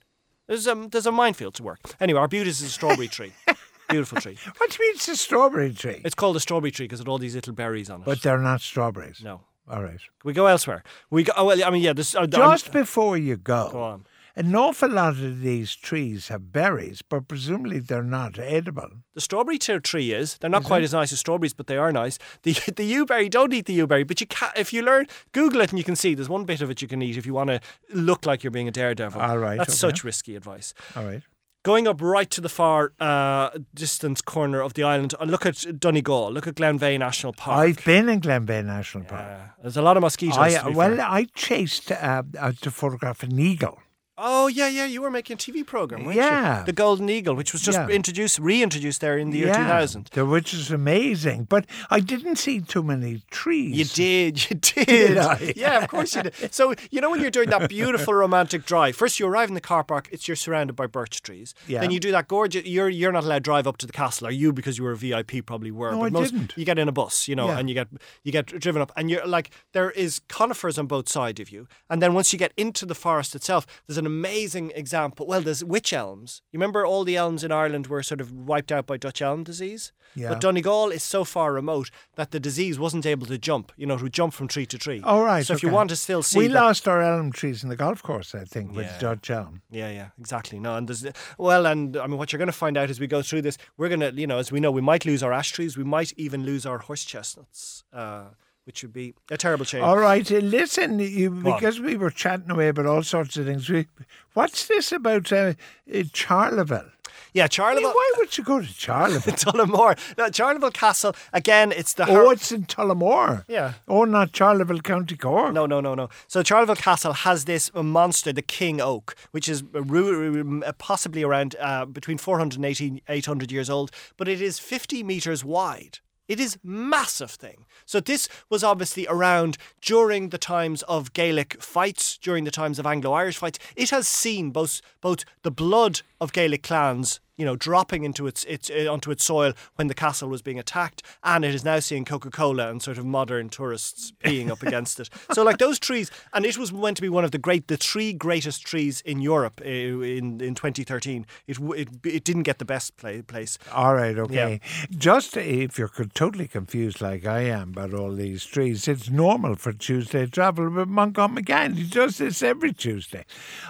There's 0.48 0.68
a, 0.68 0.76
there's 0.92 1.06
a 1.06 1.12
minefield 1.12 1.54
to 1.56 1.64
work. 1.64 1.80
Anyway, 2.00 2.20
arbutus 2.20 2.62
is 2.62 2.68
a 2.68 2.72
strawberry 2.72 3.08
tree. 3.08 3.32
Beautiful 3.90 4.20
tree. 4.20 4.38
What 4.58 4.72
do 4.72 4.78
you 4.80 4.88
mean 4.90 4.96
it's 4.96 5.08
a 5.08 5.16
strawberry 5.16 5.72
tree? 5.72 6.02
It's 6.04 6.16
called 6.16 6.36
a 6.36 6.40
strawberry 6.40 6.72
tree 6.72 6.86
because 6.86 7.00
it 7.00 7.04
had 7.04 7.10
all 7.10 7.20
these 7.20 7.36
little 7.36 7.54
berries 7.54 7.90
on 7.92 8.02
it. 8.02 8.06
but 8.06 8.22
they're 8.24 8.40
not 8.40 8.62
strawberries. 8.62 9.22
no. 9.24 9.42
All 9.68 9.82
right. 9.82 10.00
We 10.24 10.34
go 10.34 10.46
elsewhere. 10.46 10.84
We 11.10 11.24
go. 11.24 11.34
Oh, 11.36 11.46
well, 11.46 11.64
I 11.64 11.72
mean, 11.72 11.82
yeah. 11.82 11.94
This. 11.94 12.14
Uh, 12.16 12.28
Just 12.28 12.72
before 12.72 13.18
you 13.18 13.36
go, 13.36 13.70
Go 13.72 13.82
on. 13.82 14.06
An 14.38 14.54
awful 14.54 14.90
lot 14.90 15.14
of 15.14 15.40
these 15.40 15.74
trees 15.74 16.28
have 16.28 16.52
berries, 16.52 17.02
but 17.02 17.30
presumably 17.30 17.80
they're 17.80 18.04
not 18.04 18.38
edible. 18.38 18.90
The 19.14 19.22
strawberry 19.22 19.58
tree 19.58 20.12
is. 20.12 20.38
They're 20.38 20.50
not 20.50 20.66
quite 20.66 20.84
as 20.84 20.92
nice 20.92 21.14
as 21.14 21.20
strawberries, 21.20 21.54
but 21.54 21.68
they 21.68 21.78
are 21.78 21.94
nice. 21.94 22.20
The 22.44 22.52
the 22.76 22.84
yew-berry, 22.84 23.30
don't 23.30 23.54
eat 23.54 23.66
the 23.66 23.74
yew-berry, 23.74 24.04
but 24.04 24.20
you 24.20 24.28
can 24.28 24.52
if 24.58 24.74
you 24.74 24.82
learn, 24.82 25.08
Google 25.32 25.62
it 25.62 25.70
and 25.70 25.80
you 25.80 25.86
can 25.86 25.96
see 25.96 26.16
there's 26.16 26.28
one 26.28 26.44
bit 26.44 26.60
of 26.60 26.70
it 26.70 26.82
you 26.82 26.88
can 26.90 27.02
eat 27.02 27.16
if 27.16 27.26
you 27.26 27.34
want 27.34 27.50
to 27.50 27.62
look 27.94 28.26
like 28.26 28.44
you're 28.44 28.52
being 28.52 28.68
a 28.68 28.72
daredevil. 28.72 29.22
All 29.22 29.38
right, 29.38 29.58
That's 29.58 29.70
okay. 29.70 29.94
such 29.94 30.04
risky 30.04 30.36
advice. 30.36 30.74
All 30.98 31.06
right. 31.06 31.22
Going 31.64 31.88
up 31.88 32.02
right 32.02 32.30
to 32.30 32.42
the 32.42 32.50
far 32.50 32.92
uh, 33.00 33.50
distance 33.74 34.22
corner 34.22 34.62
of 34.62 34.74
the 34.74 34.84
island, 34.84 35.16
and 35.20 35.32
look 35.32 35.46
at 35.46 35.80
Donegal, 35.80 36.32
look 36.32 36.46
at 36.46 36.56
Glenveagh 36.56 37.00
National 37.00 37.32
Park. 37.32 37.58
I've 37.58 37.86
been 37.86 38.10
in 38.10 38.20
Glenveagh 38.20 38.66
National 38.66 39.06
Park. 39.06 39.26
Uh, 39.26 39.62
there's 39.62 39.78
a 39.78 39.82
lot 39.82 39.96
of 39.96 40.02
mosquitoes. 40.02 40.38
I, 40.38 40.68
well, 40.68 40.98
fair. 40.98 41.06
I 41.06 41.26
chased 41.34 41.92
uh, 41.92 42.24
uh, 42.38 42.52
to 42.62 42.70
photograph 42.70 43.24
an 43.24 43.40
eagle 43.40 43.80
Oh 44.18 44.48
yeah, 44.48 44.70
yeah. 44.70 44.86
You 44.86 45.02
were 45.02 45.12
making 45.12 45.34
a 45.34 45.38
TV 45.38 45.66
program, 45.66 46.06
weren't 46.06 46.16
Yeah. 46.16 46.60
you? 46.60 46.66
The 46.68 46.72
Golden 46.72 47.10
Eagle, 47.10 47.36
which 47.36 47.52
was 47.52 47.62
just 47.62 47.78
Yeah. 47.78 47.90
introduced, 47.90 48.40
reintroduced 48.40 49.02
there 49.02 49.18
in 49.18 49.32
the 49.32 49.40
year 49.40 49.48
yeah, 49.48 49.58
2000. 49.58 50.10
the- 50.14 50.26
which 50.26 50.54
is 50.54 50.72
amazing. 50.72 51.48
But 51.50 51.66
I 51.90 52.00
didn't 52.00 52.38
see 52.38 52.62
too 52.62 52.82
many 52.82 53.24
trees. 53.30 53.76
You 53.78 53.84
did, 53.84 54.50
you 54.50 54.56
did. 54.62 54.86
Did? 54.86 55.58
Yeah, 55.58 55.80
of 55.80 55.90
course 55.90 56.16
you 56.16 56.24
did. 56.24 56.54
So 56.54 56.74
you 56.92 57.02
know 57.02 57.10
when 57.10 57.20
you're 57.20 57.30
doing 57.30 57.50
that 57.50 57.68
beautiful 57.80 58.14
romantic 58.14 58.66
drive, 58.66 58.96
first 58.96 59.20
you 59.20 59.28
arrive 59.28 59.50
in 59.50 59.54
the 59.56 59.62
car 59.62 59.84
park, 59.84 60.08
it's 60.12 60.28
you're 60.30 60.36
surrounded 60.38 60.78
by 60.78 60.88
birch 60.88 61.22
trees. 61.22 61.54
Yeah. 61.68 61.82
Then 61.82 61.92
you 61.92 62.00
do 62.00 62.12
that 62.12 62.30
gorgeous. 62.30 62.66
You're 62.66 62.88
you're 62.88 63.12
not 63.12 63.26
allowed 63.26 63.36
to 63.44 63.50
drive 63.52 63.68
up 63.68 63.76
to 63.78 63.86
the 63.86 63.92
castle, 63.94 64.28
are 64.28 64.32
you? 64.32 64.54
Because 64.54 64.78
you 64.78 64.86
were 64.86 64.92
a 64.94 64.98
VIP, 64.98 65.46
probably 65.46 65.72
were. 65.72 65.92
No, 65.92 66.00
but 66.00 66.06
I 66.06 66.10
most, 66.10 66.32
didn't. 66.32 66.54
You 66.56 66.64
get 66.64 66.80
in 66.80 66.88
a 66.88 66.94
bus, 66.94 67.28
you 67.28 67.36
know, 67.36 67.48
Yeah. 67.48 67.60
and 67.60 67.68
you 67.70 67.76
get 67.76 67.90
you 68.24 68.32
get 68.32 68.46
driven 68.46 68.82
up, 68.82 68.94
and 68.96 69.10
you're 69.10 69.26
like 69.28 69.50
there 69.74 69.92
is 69.92 70.22
conifers 70.30 70.78
on 70.78 70.88
both 70.88 71.10
sides 71.10 71.42
of 71.42 71.50
you, 71.50 71.68
and 71.90 72.02
then 72.02 72.14
once 72.14 72.32
you 72.32 72.40
get 72.40 72.54
into 72.56 72.86
the 72.86 72.96
forest 72.96 73.36
itself, 73.36 73.68
there's 73.88 73.98
an 73.98 74.05
amazing 74.06 74.72
example. 74.76 75.26
Well, 75.28 75.42
there's 75.42 75.64
witch 75.64 75.94
elms. 75.94 76.42
You 76.52 76.58
remember 76.60 76.86
all 76.86 77.04
the 77.04 77.16
elms 77.16 77.44
in 77.44 77.52
Ireland 77.52 77.88
were 77.88 78.04
sort 78.04 78.22
of 78.22 78.32
wiped 78.32 78.72
out 78.72 78.86
by 78.86 78.98
Dutch 78.98 79.22
elm 79.22 79.44
disease. 79.44 79.92
Yeah. 80.16 80.30
But 80.30 80.42
Donegal 80.42 80.92
is 80.92 81.04
so 81.04 81.24
far 81.26 81.52
remote 81.52 81.92
that 82.16 82.32
the 82.32 82.40
disease 82.40 82.80
wasn't 82.80 83.06
able 83.06 83.28
to 83.28 83.38
jump. 83.38 83.72
You 83.76 83.86
know, 83.86 83.98
to 83.98 84.10
jump 84.10 84.34
from 84.34 84.48
tree 84.48 84.66
to 84.68 84.78
tree. 84.78 85.02
All 85.04 85.24
right. 85.24 85.46
So 85.46 85.54
if 85.54 85.62
you 85.64 85.70
want 85.70 85.90
to 85.90 85.96
still 85.96 86.24
see 86.24 86.40
we 86.40 86.48
that- 86.48 86.54
lost 86.54 86.88
our 86.88 87.02
elm 87.02 87.32
trees 87.32 87.64
in 87.64 87.70
the 87.70 87.76
golf 87.76 88.02
course, 88.02 88.34
I 88.34 88.46
think, 88.46 88.76
with 88.76 88.86
Yeah. 88.86 89.00
Dutch 89.00 89.30
elm. 89.30 89.62
Yeah, 89.70 89.90
yeah, 89.90 90.10
exactly. 90.20 90.60
No, 90.60 90.78
and 90.78 90.88
there's 90.88 91.06
well, 91.38 91.66
and 91.66 91.98
I 91.98 92.08
mean, 92.08 92.18
what 92.18 92.32
you're 92.32 92.38
going 92.38 92.48
to 92.48 92.54
find 92.54 92.78
out 92.78 92.90
as 92.90 93.00
we 93.00 93.08
go 93.08 93.22
through 93.22 93.42
this, 93.42 93.58
we're 93.78 93.90
going 93.90 94.00
to, 94.00 94.14
you 94.14 94.28
know, 94.28 94.38
as 94.38 94.52
we 94.52 94.60
know, 94.60 94.72
we 94.72 94.82
might 94.82 95.06
lose 95.06 95.22
our 95.22 95.34
ash 95.34 95.52
trees, 95.52 95.76
we 95.78 95.84
might 95.84 96.14
even 96.18 96.46
lose 96.46 96.66
our 96.66 96.78
horse 96.78 97.04
chestnuts, 97.04 97.84
uh, 97.92 98.26
which 98.66 98.82
would 98.84 98.94
be 98.94 99.14
a 99.30 99.38
terrible 99.38 99.66
shame. 99.66 99.84
All 99.84 99.98
right, 99.98 100.30
uh, 100.32 100.38
listen, 100.38 101.00
you, 101.00 101.30
because 101.30 101.80
we 101.80 101.96
were 101.96 102.10
chatting 102.10 102.50
away 102.50 102.70
about 102.70 102.88
all 102.88 103.04
sorts 103.04 103.38
of 103.38 103.46
things. 103.46 103.70
We, 103.70 103.88
what's 104.34 104.68
this 104.68 104.92
about 104.92 105.32
uh, 105.32 105.54
uh, 105.94 106.04
Charleville? 106.14 106.92
yeah, 107.34 107.44
I 107.44 107.46
mean, 107.46 107.50
Charleville, 107.50 107.94
why 107.94 108.12
would 108.18 108.38
you 108.38 108.44
go 108.44 108.62
to 108.62 108.66
Charleville? 108.66 109.36
Tullamore. 109.36 110.18
No, 110.18 110.30
Charleville 110.32 110.74
Castle 110.74 111.16
again. 111.34 111.72
It's 111.72 111.94
the 111.94 112.10
oh, 112.10 112.32
it's 112.32 112.52
in 112.52 112.66
Tullamore. 112.66 113.46
yeah. 113.48 113.74
Oh, 113.88 114.06
not 114.06 114.32
Charleville, 114.32 114.82
County 114.82 115.16
Cork. 115.16 115.54
No, 115.54 115.66
no, 115.66 115.80
no, 115.80 115.94
no. 115.94 116.10
So 116.28 116.42
Charleville 116.42 116.78
Castle 116.78 117.14
has 117.14 117.46
this 117.46 117.72
monster, 117.74 118.34
the 118.34 118.42
King 118.42 118.82
Oak, 118.82 119.16
which 119.32 119.48
is 119.48 119.64
uh, 119.76 120.72
possibly 120.78 121.24
around 121.24 121.56
uh, 121.60 121.86
between 121.86 122.18
480 122.18 122.88
and 122.88 123.02
800 123.08 123.52
years 123.52 123.70
old, 123.70 123.92
but 124.18 124.28
it 124.28 124.42
is 124.42 124.58
50 124.58 125.04
metres 125.04 125.44
wide. 125.44 126.00
It 126.28 126.40
is 126.40 126.58
massive 126.64 127.32
thing. 127.32 127.66
So 127.86 128.00
this 128.00 128.28
was 128.50 128.64
obviously 128.64 129.06
around 129.08 129.58
during 129.82 130.30
the 130.30 130.38
times 130.38 130.82
of 130.84 131.14
Gaelic 131.14 131.62
fights, 131.62 132.18
during 132.18 132.44
the 132.44 132.52
times 132.52 132.80
of 132.80 132.86
Anglo-Irish 132.86 133.38
fights. 133.38 133.60
It 133.76 133.92
has 133.92 134.08
seen 134.08 134.52
both 134.52 134.82
both 135.02 135.24
the 135.44 135.52
blood 135.52 136.02
of 136.22 136.34
Gaelic 136.34 136.64
clans, 136.64 137.20
you 137.38 137.44
know, 137.46 137.56
dropping 137.58 138.04
into 138.06 138.28
its 138.28 138.46
its 138.46 138.70
uh, 138.70 138.88
onto 138.90 139.12
its 139.12 139.26
soil 139.26 139.52
when 139.76 139.88
the 139.88 139.94
castle 139.94 140.30
was 140.30 140.42
being 140.42 140.58
attacked, 140.58 141.04
and 141.24 141.44
it 141.44 141.54
is 141.54 141.66
now 141.66 141.80
seeing 141.80 142.06
Coca-Cola 142.06 142.70
and 142.70 142.82
sort 142.82 142.98
of 142.98 143.06
modern 143.06 143.50
tourists 143.50 144.14
peeing 144.24 144.50
up 144.50 144.64
against 144.68 145.00
it. 145.02 145.10
So 145.34 145.44
like 145.44 145.58
those 145.58 145.78
trees, 145.78 146.10
and 146.34 146.46
it 146.46 146.58
was 146.58 146.72
meant 146.72 146.96
to 146.96 147.02
be 147.02 147.10
one 147.10 147.26
of 147.26 147.32
the 147.32 147.38
great, 147.38 147.68
the 147.68 147.76
three 147.76 148.14
greatest 148.14 148.66
trees 148.66 149.02
in 149.02 149.20
Europe 149.20 149.60
uh, 149.66 149.68
in 149.68 150.40
in 150.40 150.56
2013. 150.56 151.26
It 151.46 151.58
it 151.60 151.90
it 152.06 152.24
didn't 152.24 152.44
get 152.44 152.60
the 152.60 152.66
best 152.66 152.96
play, 152.96 153.22
place. 153.22 153.58
All 153.74 153.96
right, 153.96 154.18
okay. 154.18 154.62
Just 154.98 155.36
if 155.36 155.78
you're 155.78 155.92
totally 156.14 156.48
confused 156.48 157.02
like 157.02 157.26
I 157.26 157.42
am 157.42 157.72
about 157.72 157.94
all 157.94 158.14
these 158.14 158.46
trees, 158.46 158.88
it's 158.88 159.10
normal 159.10 159.56
for 159.58 159.74
Tuesday 159.74 160.26
travel, 160.26 160.70
but 160.70 160.88
Manchan 160.88 161.34
Magan, 161.34 161.74
he 161.74 161.84
does 161.84 162.18
this 162.18 162.42
every 162.42 162.72
Tuesday. 162.72 163.26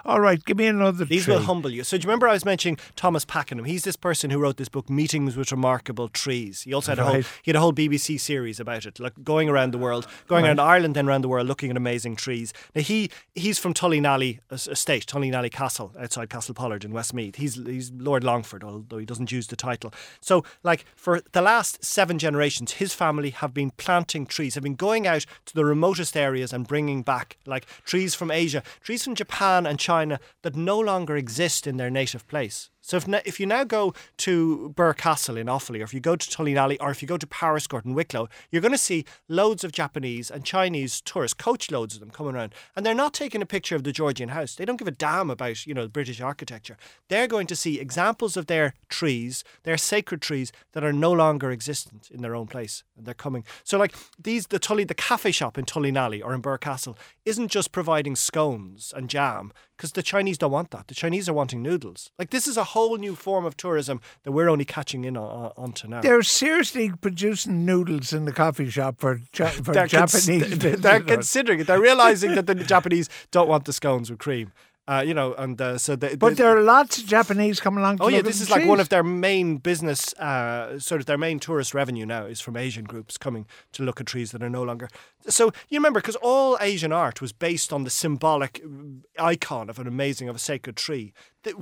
All 0.05 0.19
right, 0.19 0.43
give 0.45 0.57
me 0.57 0.67
another 0.67 1.05
These 1.05 1.25
tree. 1.25 1.33
will 1.33 1.41
humble 1.41 1.71
you. 1.71 1.83
So 1.83 1.97
do 1.97 2.03
you 2.03 2.07
remember 2.07 2.27
I 2.27 2.33
was 2.33 2.44
mentioning 2.45 2.77
Thomas 2.95 3.25
Pakenham? 3.25 3.65
He's 3.65 3.83
this 3.83 3.95
person 3.95 4.29
who 4.29 4.39
wrote 4.39 4.57
this 4.57 4.69
book, 4.69 4.89
Meetings 4.89 5.35
with 5.35 5.51
Remarkable 5.51 6.07
Trees. 6.07 6.61
He 6.61 6.73
also 6.73 6.91
had 6.91 6.99
a 6.99 7.03
whole 7.03 7.21
he 7.43 7.49
had 7.49 7.55
a 7.55 7.59
whole 7.59 7.73
BBC 7.73 8.19
series 8.19 8.59
about 8.59 8.85
it, 8.85 8.99
like 8.99 9.13
going 9.23 9.49
around 9.49 9.71
the 9.71 9.77
world, 9.77 10.07
going 10.27 10.45
around 10.45 10.59
Ireland, 10.59 10.95
then 10.95 11.07
around 11.07 11.21
the 11.21 11.27
world, 11.29 11.47
looking 11.47 11.69
at 11.71 11.77
amazing 11.77 12.15
trees. 12.15 12.53
Now 12.73 12.81
he 12.81 13.09
he's 13.33 13.59
from 13.59 13.73
Tullynally 13.73 14.39
es- 14.51 14.67
Estate, 14.67 15.05
Tullynally 15.05 15.51
Castle, 15.51 15.93
outside 15.99 16.29
Castle 16.29 16.53
Pollard 16.53 16.83
in 16.85 16.91
Westmeath. 16.91 17.35
He's 17.35 17.55
he's 17.55 17.91
Lord 17.91 18.23
Longford, 18.23 18.63
although 18.63 18.97
he 18.97 19.05
doesn't 19.05 19.31
use 19.31 19.47
the 19.47 19.55
title. 19.55 19.93
So 20.21 20.43
like 20.63 20.85
for 20.95 21.21
the 21.31 21.41
last 21.41 21.83
seven 21.83 22.19
generations, 22.19 22.73
his 22.73 22.93
family 22.93 23.31
have 23.31 23.53
been 23.53 23.71
planting 23.71 24.25
trees, 24.25 24.55
have 24.55 24.63
been 24.63 24.75
going 24.75 25.07
out 25.07 25.25
to 25.45 25.53
the 25.53 25.65
remotest 25.65 26.15
areas 26.15 26.53
and 26.53 26.67
bringing 26.67 27.01
back 27.01 27.37
like 27.45 27.65
trees 27.83 28.15
from 28.15 28.31
Asia, 28.31 28.63
trees 28.81 29.03
from 29.03 29.15
Japan 29.15 29.65
and 29.65 29.79
China 29.79 30.19
that 30.41 30.55
no 30.55 30.79
longer 30.79 31.15
exist 31.17 31.67
in 31.67 31.77
their 31.77 31.89
native 31.89 32.24
place. 32.27 32.69
So 32.85 32.97
if, 32.97 33.07
if 33.25 33.39
you 33.39 33.47
now 33.47 33.63
go 33.63 33.95
to 34.17 34.69
Birr 34.69 34.93
Castle 34.93 35.37
in 35.37 35.47
Offaly, 35.47 35.79
or 35.79 35.83
if 35.83 35.93
you 35.93 35.99
go 35.99 36.15
to 36.15 36.29
Tullynally, 36.29 36.77
or 36.79 36.91
if 36.91 37.01
you 37.01 37.07
go 37.07 37.17
to 37.17 37.25
Powerscourt 37.25 37.83
in 37.83 37.95
Wicklow, 37.95 38.29
you're 38.51 38.61
going 38.61 38.71
to 38.73 38.77
see 38.77 39.05
loads 39.27 39.63
of 39.63 39.71
Japanese 39.71 40.29
and 40.29 40.45
Chinese 40.45 41.01
tourists, 41.01 41.33
coach 41.33 41.71
loads 41.71 41.95
of 41.95 41.99
them 41.99 42.11
coming 42.11 42.35
around, 42.35 42.53
and 42.75 42.85
they're 42.85 42.93
not 42.93 43.15
taking 43.15 43.41
a 43.41 43.45
picture 43.47 43.75
of 43.75 43.85
the 43.85 43.91
Georgian 43.91 44.29
house. 44.29 44.53
They 44.53 44.65
don't 44.65 44.77
give 44.77 44.87
a 44.87 44.91
damn 44.91 45.31
about 45.31 45.65
you 45.65 45.73
know 45.73 45.87
British 45.87 46.21
architecture. 46.21 46.77
They're 47.09 47.27
going 47.27 47.47
to 47.47 47.55
see 47.55 47.79
examples 47.79 48.37
of 48.37 48.45
their 48.45 48.75
trees, 48.87 49.43
their 49.63 49.77
sacred 49.77 50.21
trees 50.21 50.51
that 50.73 50.83
are 50.83 50.93
no 50.93 51.11
longer 51.11 51.49
existent 51.49 52.11
in 52.11 52.21
their 52.21 52.35
own 52.35 52.45
place, 52.45 52.83
and 52.95 53.07
they're 53.07 53.15
coming. 53.15 53.45
So 53.63 53.79
like 53.79 53.95
these, 54.21 54.45
the 54.47 54.59
Tully, 54.59 54.83
the 54.83 54.93
cafe 54.93 55.31
shop 55.31 55.57
in 55.57 55.65
Tullynally 55.65 56.23
or 56.23 56.35
in 56.35 56.41
Birr 56.41 56.59
Castle 56.59 56.99
isn't 57.25 57.49
just 57.49 57.71
providing 57.71 58.15
scones 58.15 58.93
and 58.95 59.09
jam 59.09 59.51
because 59.75 59.93
the 59.93 60.03
Chinese 60.03 60.37
don't 60.37 60.51
want 60.51 60.71
that. 60.71 60.87
The 60.87 60.95
Chinese 60.95 61.27
are 61.27 61.33
wanting 61.33 61.61
noodles. 61.61 62.11
Like 62.17 62.29
this 62.29 62.47
is 62.47 62.57
a 62.57 62.63
whole 62.75 62.97
new 62.97 63.15
form 63.15 63.45
of 63.45 63.55
tourism 63.57 63.99
that 64.23 64.31
we're 64.33 64.49
only 64.49 64.65
catching 64.65 65.05
in 65.05 65.15
on, 65.17 65.51
onto 65.57 65.87
now. 65.87 66.01
They're 66.01 66.21
seriously 66.23 66.91
producing 67.01 67.65
noodles 67.65 68.11
in 68.13 68.25
the 68.25 68.31
coffee 68.33 68.69
shop 68.69 68.99
for, 68.99 69.21
ja- 69.33 69.47
for 69.65 69.73
They're 69.73 69.87
cons- 69.87 70.25
Japanese 70.25 70.57
they're 70.59 70.77
visitors. 70.99 71.05
considering 71.07 71.59
it. 71.61 71.67
They're 71.67 71.81
realizing 71.81 72.35
that 72.35 72.47
the 72.47 72.55
Japanese 72.55 73.07
don't 73.31 73.47
want 73.47 73.63
the 73.65 73.73
scones 73.73 74.09
with 74.09 74.19
cream. 74.19 74.51
Uh, 74.87 75.03
you 75.05 75.15
know, 75.15 75.33
and 75.33 75.59
uh, 75.59 75.79
so 75.79 75.95
they, 75.95 76.15
But 76.15 76.37
there 76.37 76.55
are 76.55 76.61
lots 76.61 76.99
of 76.99 77.07
Japanese 77.07 77.59
coming 77.59 77.79
along. 77.79 77.97
To 77.97 78.03
Oh 78.03 78.07
yeah, 78.07 78.21
this 78.21 78.39
is 78.39 78.51
like 78.51 78.67
one 78.67 78.79
of 78.79 78.89
their 78.89 79.03
main 79.03 79.57
business, 79.57 80.13
uh, 80.13 80.79
sort 80.79 81.01
of 81.01 81.07
their 81.07 81.17
main 81.17 81.39
tourist 81.39 81.73
revenue 81.73 82.05
now 82.05 82.25
is 82.25 82.39
from 82.39 82.55
Asian 82.55 82.83
groups 82.83 83.17
coming 83.17 83.47
to 83.71 83.81
look 83.81 83.99
at 83.99 84.05
trees 84.05 84.31
that 84.31 84.43
are 84.43 84.49
no 84.49 84.61
longer. 84.61 84.87
So 85.27 85.45
you 85.69 85.79
remember, 85.79 86.01
because 86.01 86.17
all 86.17 86.55
Asian 86.61 86.91
art 86.91 87.19
was 87.19 87.33
based 87.33 87.73
on 87.73 87.83
the 87.83 87.89
symbolic 87.89 88.61
mm, 88.63 89.01
icon 89.17 89.71
of 89.71 89.79
an 89.79 89.87
amazing, 89.87 90.29
of 90.29 90.35
a 90.35 90.39
sacred 90.39 90.75
tree. 90.75 91.13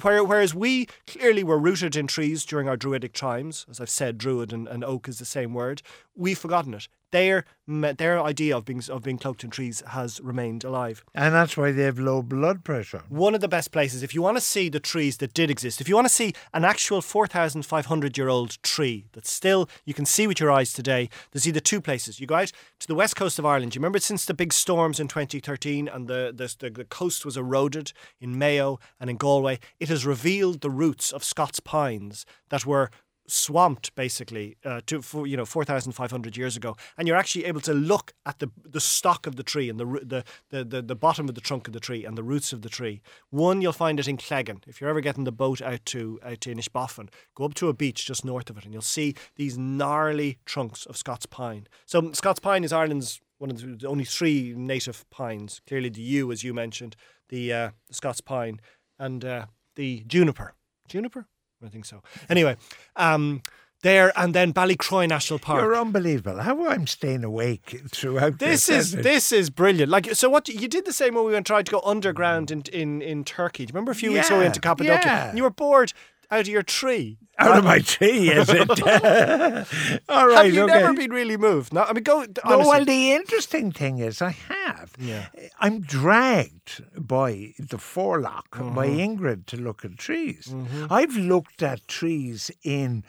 Where, 0.02 0.24
whereas 0.24 0.54
we 0.54 0.88
clearly 1.08 1.44
were 1.44 1.60
rooted 1.60 1.96
in 1.96 2.08
trees 2.08 2.46
during 2.46 2.68
our 2.70 2.78
Druidic 2.78 3.14
times, 3.14 3.66
as 3.70 3.80
I've 3.80 3.90
said, 3.90 4.18
Druid 4.18 4.52
and, 4.54 4.68
and 4.68 4.84
oak 4.84 5.08
is 5.08 5.20
the 5.20 5.26
same 5.26 5.54
word. 5.54 5.82
We've 6.16 6.38
forgotten 6.38 6.74
it. 6.74 6.88
Their 7.12 7.46
their 7.68 8.20
idea 8.22 8.58
of 8.58 8.66
being 8.66 8.82
of 8.90 9.04
being 9.04 9.18
cloaked 9.18 9.44
in 9.44 9.50
trees 9.50 9.84
has 9.88 10.20
remained 10.20 10.64
alive 10.66 11.06
And 11.16 11.34
that's 11.34 11.56
why 11.56 11.72
they 11.72 11.84
have 11.84 11.98
low 11.98 12.22
blood 12.22 12.64
pressure. 12.66 13.04
one 13.08 13.34
of 13.36 13.40
the 13.42 13.48
best 13.48 13.72
places 13.72 14.04
if 14.04 14.14
you 14.14 14.22
want 14.22 14.36
to 14.36 14.42
see 14.42 14.68
the 14.68 14.82
trees 14.82 15.18
that 15.18 15.34
did 15.34 15.50
exist 15.50 15.80
if 15.80 15.88
you 15.88 15.96
want 15.96 16.08
to 16.08 16.14
see 16.14 16.34
an 16.54 16.66
actual 16.66 17.02
4500 17.02 18.18
year 18.18 18.28
old 18.28 18.62
tree 18.64 19.06
that 19.14 19.26
still 19.26 19.70
you 19.86 19.94
can 19.94 20.06
see 20.06 20.28
with 20.28 20.42
your 20.42 20.52
eyes 20.52 20.74
today 20.74 21.10
there's 21.32 21.48
either 21.48 21.62
two 21.62 21.80
places 21.80 22.20
you 22.20 22.28
go 22.28 22.36
out 22.36 22.52
to 22.80 22.88
the 22.88 22.96
west 22.96 23.16
coast 23.16 23.40
of 23.40 23.46
ireland 23.46 23.74
you 23.76 23.80
remember 23.80 24.00
since 24.00 24.26
the 24.26 24.34
big 24.34 24.52
storms 24.52 25.00
in 25.00 25.08
2013 25.08 25.88
and 25.88 26.08
the, 26.10 26.34
the, 26.36 26.54
the, 26.60 26.70
the 26.70 26.86
coast 26.86 27.26
was 27.26 27.38
eroded 27.38 27.94
in 28.20 28.38
mayo 28.38 28.78
and 29.00 29.10
in 29.10 29.16
galway 29.16 29.58
it 29.80 29.88
has 29.88 30.06
revealed 30.06 30.60
the 30.62 30.70
roots 30.70 31.12
of 31.14 31.24
scots 31.24 31.62
pines 31.62 32.26
that 32.50 32.66
were 32.66 32.90
swamped 33.28 33.96
basically 33.96 34.58
uh, 34.66 34.82
to 34.86 35.02
for, 35.02 35.26
you 35.26 35.38
know 35.38 35.46
4500 35.46 36.36
years 36.36 36.58
ago 36.58 36.76
and 36.98 37.08
you're 37.08 37.18
actually 37.18 37.46
able 37.46 37.62
to 37.62 37.74
look 37.74 38.14
at 38.26 38.40
the 38.40 38.50
the 38.64 38.82
stock 38.82 39.26
of 39.26 39.36
the 39.36 39.44
tree 39.44 39.70
and 39.70 39.80
the, 39.80 40.24
the 40.50 40.64
the 40.64 40.82
the 40.82 40.96
bottom 40.96 41.30
of 41.30 41.36
the 41.36 41.42
trunk 41.42 41.68
of 41.68 41.74
the 41.74 41.80
tree 41.80 42.06
and 42.06 42.18
the 42.18 42.24
roots 42.24 42.52
of 42.54 42.62
the 42.62 42.70
tree. 42.70 43.02
One 43.30 43.62
you'll 43.62 43.74
find 43.74 44.00
it 44.00 44.08
in 44.08 44.18
Cleggan. 44.18 44.62
If 44.68 44.82
you're 44.82 44.90
ever 44.90 45.02
getting 45.02 45.24
the 45.24 45.32
boat 45.32 45.62
out 45.62 45.86
to 45.88 46.20
out 46.24 46.42
to 46.42 46.54
Inishbofin 46.54 47.10
go 47.36 47.46
up 47.46 47.54
to 47.56 47.70
a 47.70 47.74
beach 47.74 48.06
just 48.06 48.26
north 48.26 48.50
of 48.50 48.58
it 48.58 48.66
and 48.66 48.74
you'll 48.74 48.82
see 48.82 49.16
these 49.36 49.58
gnarly 49.58 50.40
trunks 50.46 50.86
of 50.86 50.98
Scots 50.98 51.26
pine. 51.26 51.68
So 51.86 52.12
Scots 52.12 52.40
pine 52.40 52.64
is 52.64 52.74
Ireland's 52.74 53.22
one 53.38 53.50
of 53.50 53.60
the 53.60 53.76
the 53.76 53.88
only 53.88 54.06
three 54.06 54.54
native 54.56 55.10
pines. 55.10 55.62
Clearly 55.68 55.90
the 55.90 56.02
yew 56.02 56.32
as 56.32 56.44
you 56.44 56.54
mentioned 56.54 56.96
the 57.30 57.54
uh, 57.54 57.70
the 57.88 57.94
Scots 57.94 58.22
pine 58.22 58.60
and 59.00 59.24
uh, 59.24 59.46
the 59.76 60.04
juniper. 60.08 60.54
Juniper 60.88 61.28
I 61.66 61.70
think 61.70 61.86
so. 61.86 62.02
Anyway, 62.30 62.58
um, 62.96 63.42
there 63.84 64.12
and 64.18 64.34
then 64.34 64.54
Ballycroy 64.54 65.08
National 65.10 65.40
Park. 65.40 65.62
You're 65.62 65.76
unbelievable. 65.76 66.40
How 66.42 66.68
I'm 66.70 66.88
staying 66.88 67.24
awake 67.24 67.82
throughout 67.90 68.40
this 68.40 68.68
this. 68.68 68.70
is 68.70 68.88
isn't 68.88 69.02
this 69.04 69.32
is 69.32 69.50
brilliant. 69.50 69.92
Like 69.92 70.14
so, 70.16 70.30
what 70.30 70.48
you 70.48 70.68
did 70.68 70.86
the 70.86 70.94
same 70.94 71.16
when 71.16 71.26
we 71.26 71.34
went 71.34 71.46
tried 71.48 71.66
to 71.68 71.72
go 71.72 71.82
underground 71.86 72.50
in 72.52 72.64
in, 72.72 73.02
in 73.02 73.24
Turkey. 73.24 73.66
Do 73.66 73.72
you 73.72 73.74
remember 73.76 73.92
a 73.92 73.96
few 73.96 74.12
weeks 74.14 74.28
ago 74.28 74.38
we 74.38 74.44
went 74.44 74.56
to 74.56 74.60
Yeah, 74.60 74.70
Cappadocia? 74.70 75.02
yeah. 75.06 75.30
And 75.30 75.38
you 75.38 75.44
were 75.44 75.50
bored. 75.50 75.94
Out 76.34 76.42
of 76.42 76.48
your 76.48 76.64
tree. 76.64 77.18
Out 77.40 77.58
of 77.60 77.64
my 77.64 77.80
tree, 77.80 78.30
is 78.30 78.48
it? 78.50 78.70
All 80.10 80.28
right. 80.28 80.46
have 80.46 80.54
you 80.54 80.64
okay. 80.64 80.74
never 80.80 80.94
been 80.94 81.12
really 81.12 81.38
moved? 81.38 81.74
No, 81.74 81.82
I 81.84 81.94
mean, 81.94 82.04
go. 82.04 82.26
No, 82.46 82.60
well, 82.60 82.86
the 82.86 83.12
interesting 83.14 83.72
thing 83.72 84.00
is, 84.00 84.22
I 84.22 84.32
have. 84.32 84.94
Yeah. 85.00 85.28
I'm 85.60 85.82
dragged 85.82 86.84
by 86.98 87.54
the 87.60 87.78
forelock 87.78 88.50
by 88.52 88.88
Mm-hmm. 88.88 89.00
Ingrid 89.24 89.46
to 89.48 89.58
look 89.58 89.84
at 89.86 89.98
trees. 89.98 90.54
I've 90.90 91.16
looked 91.16 91.64
at 91.64 91.88
trees 91.88 92.52
in 92.64 93.04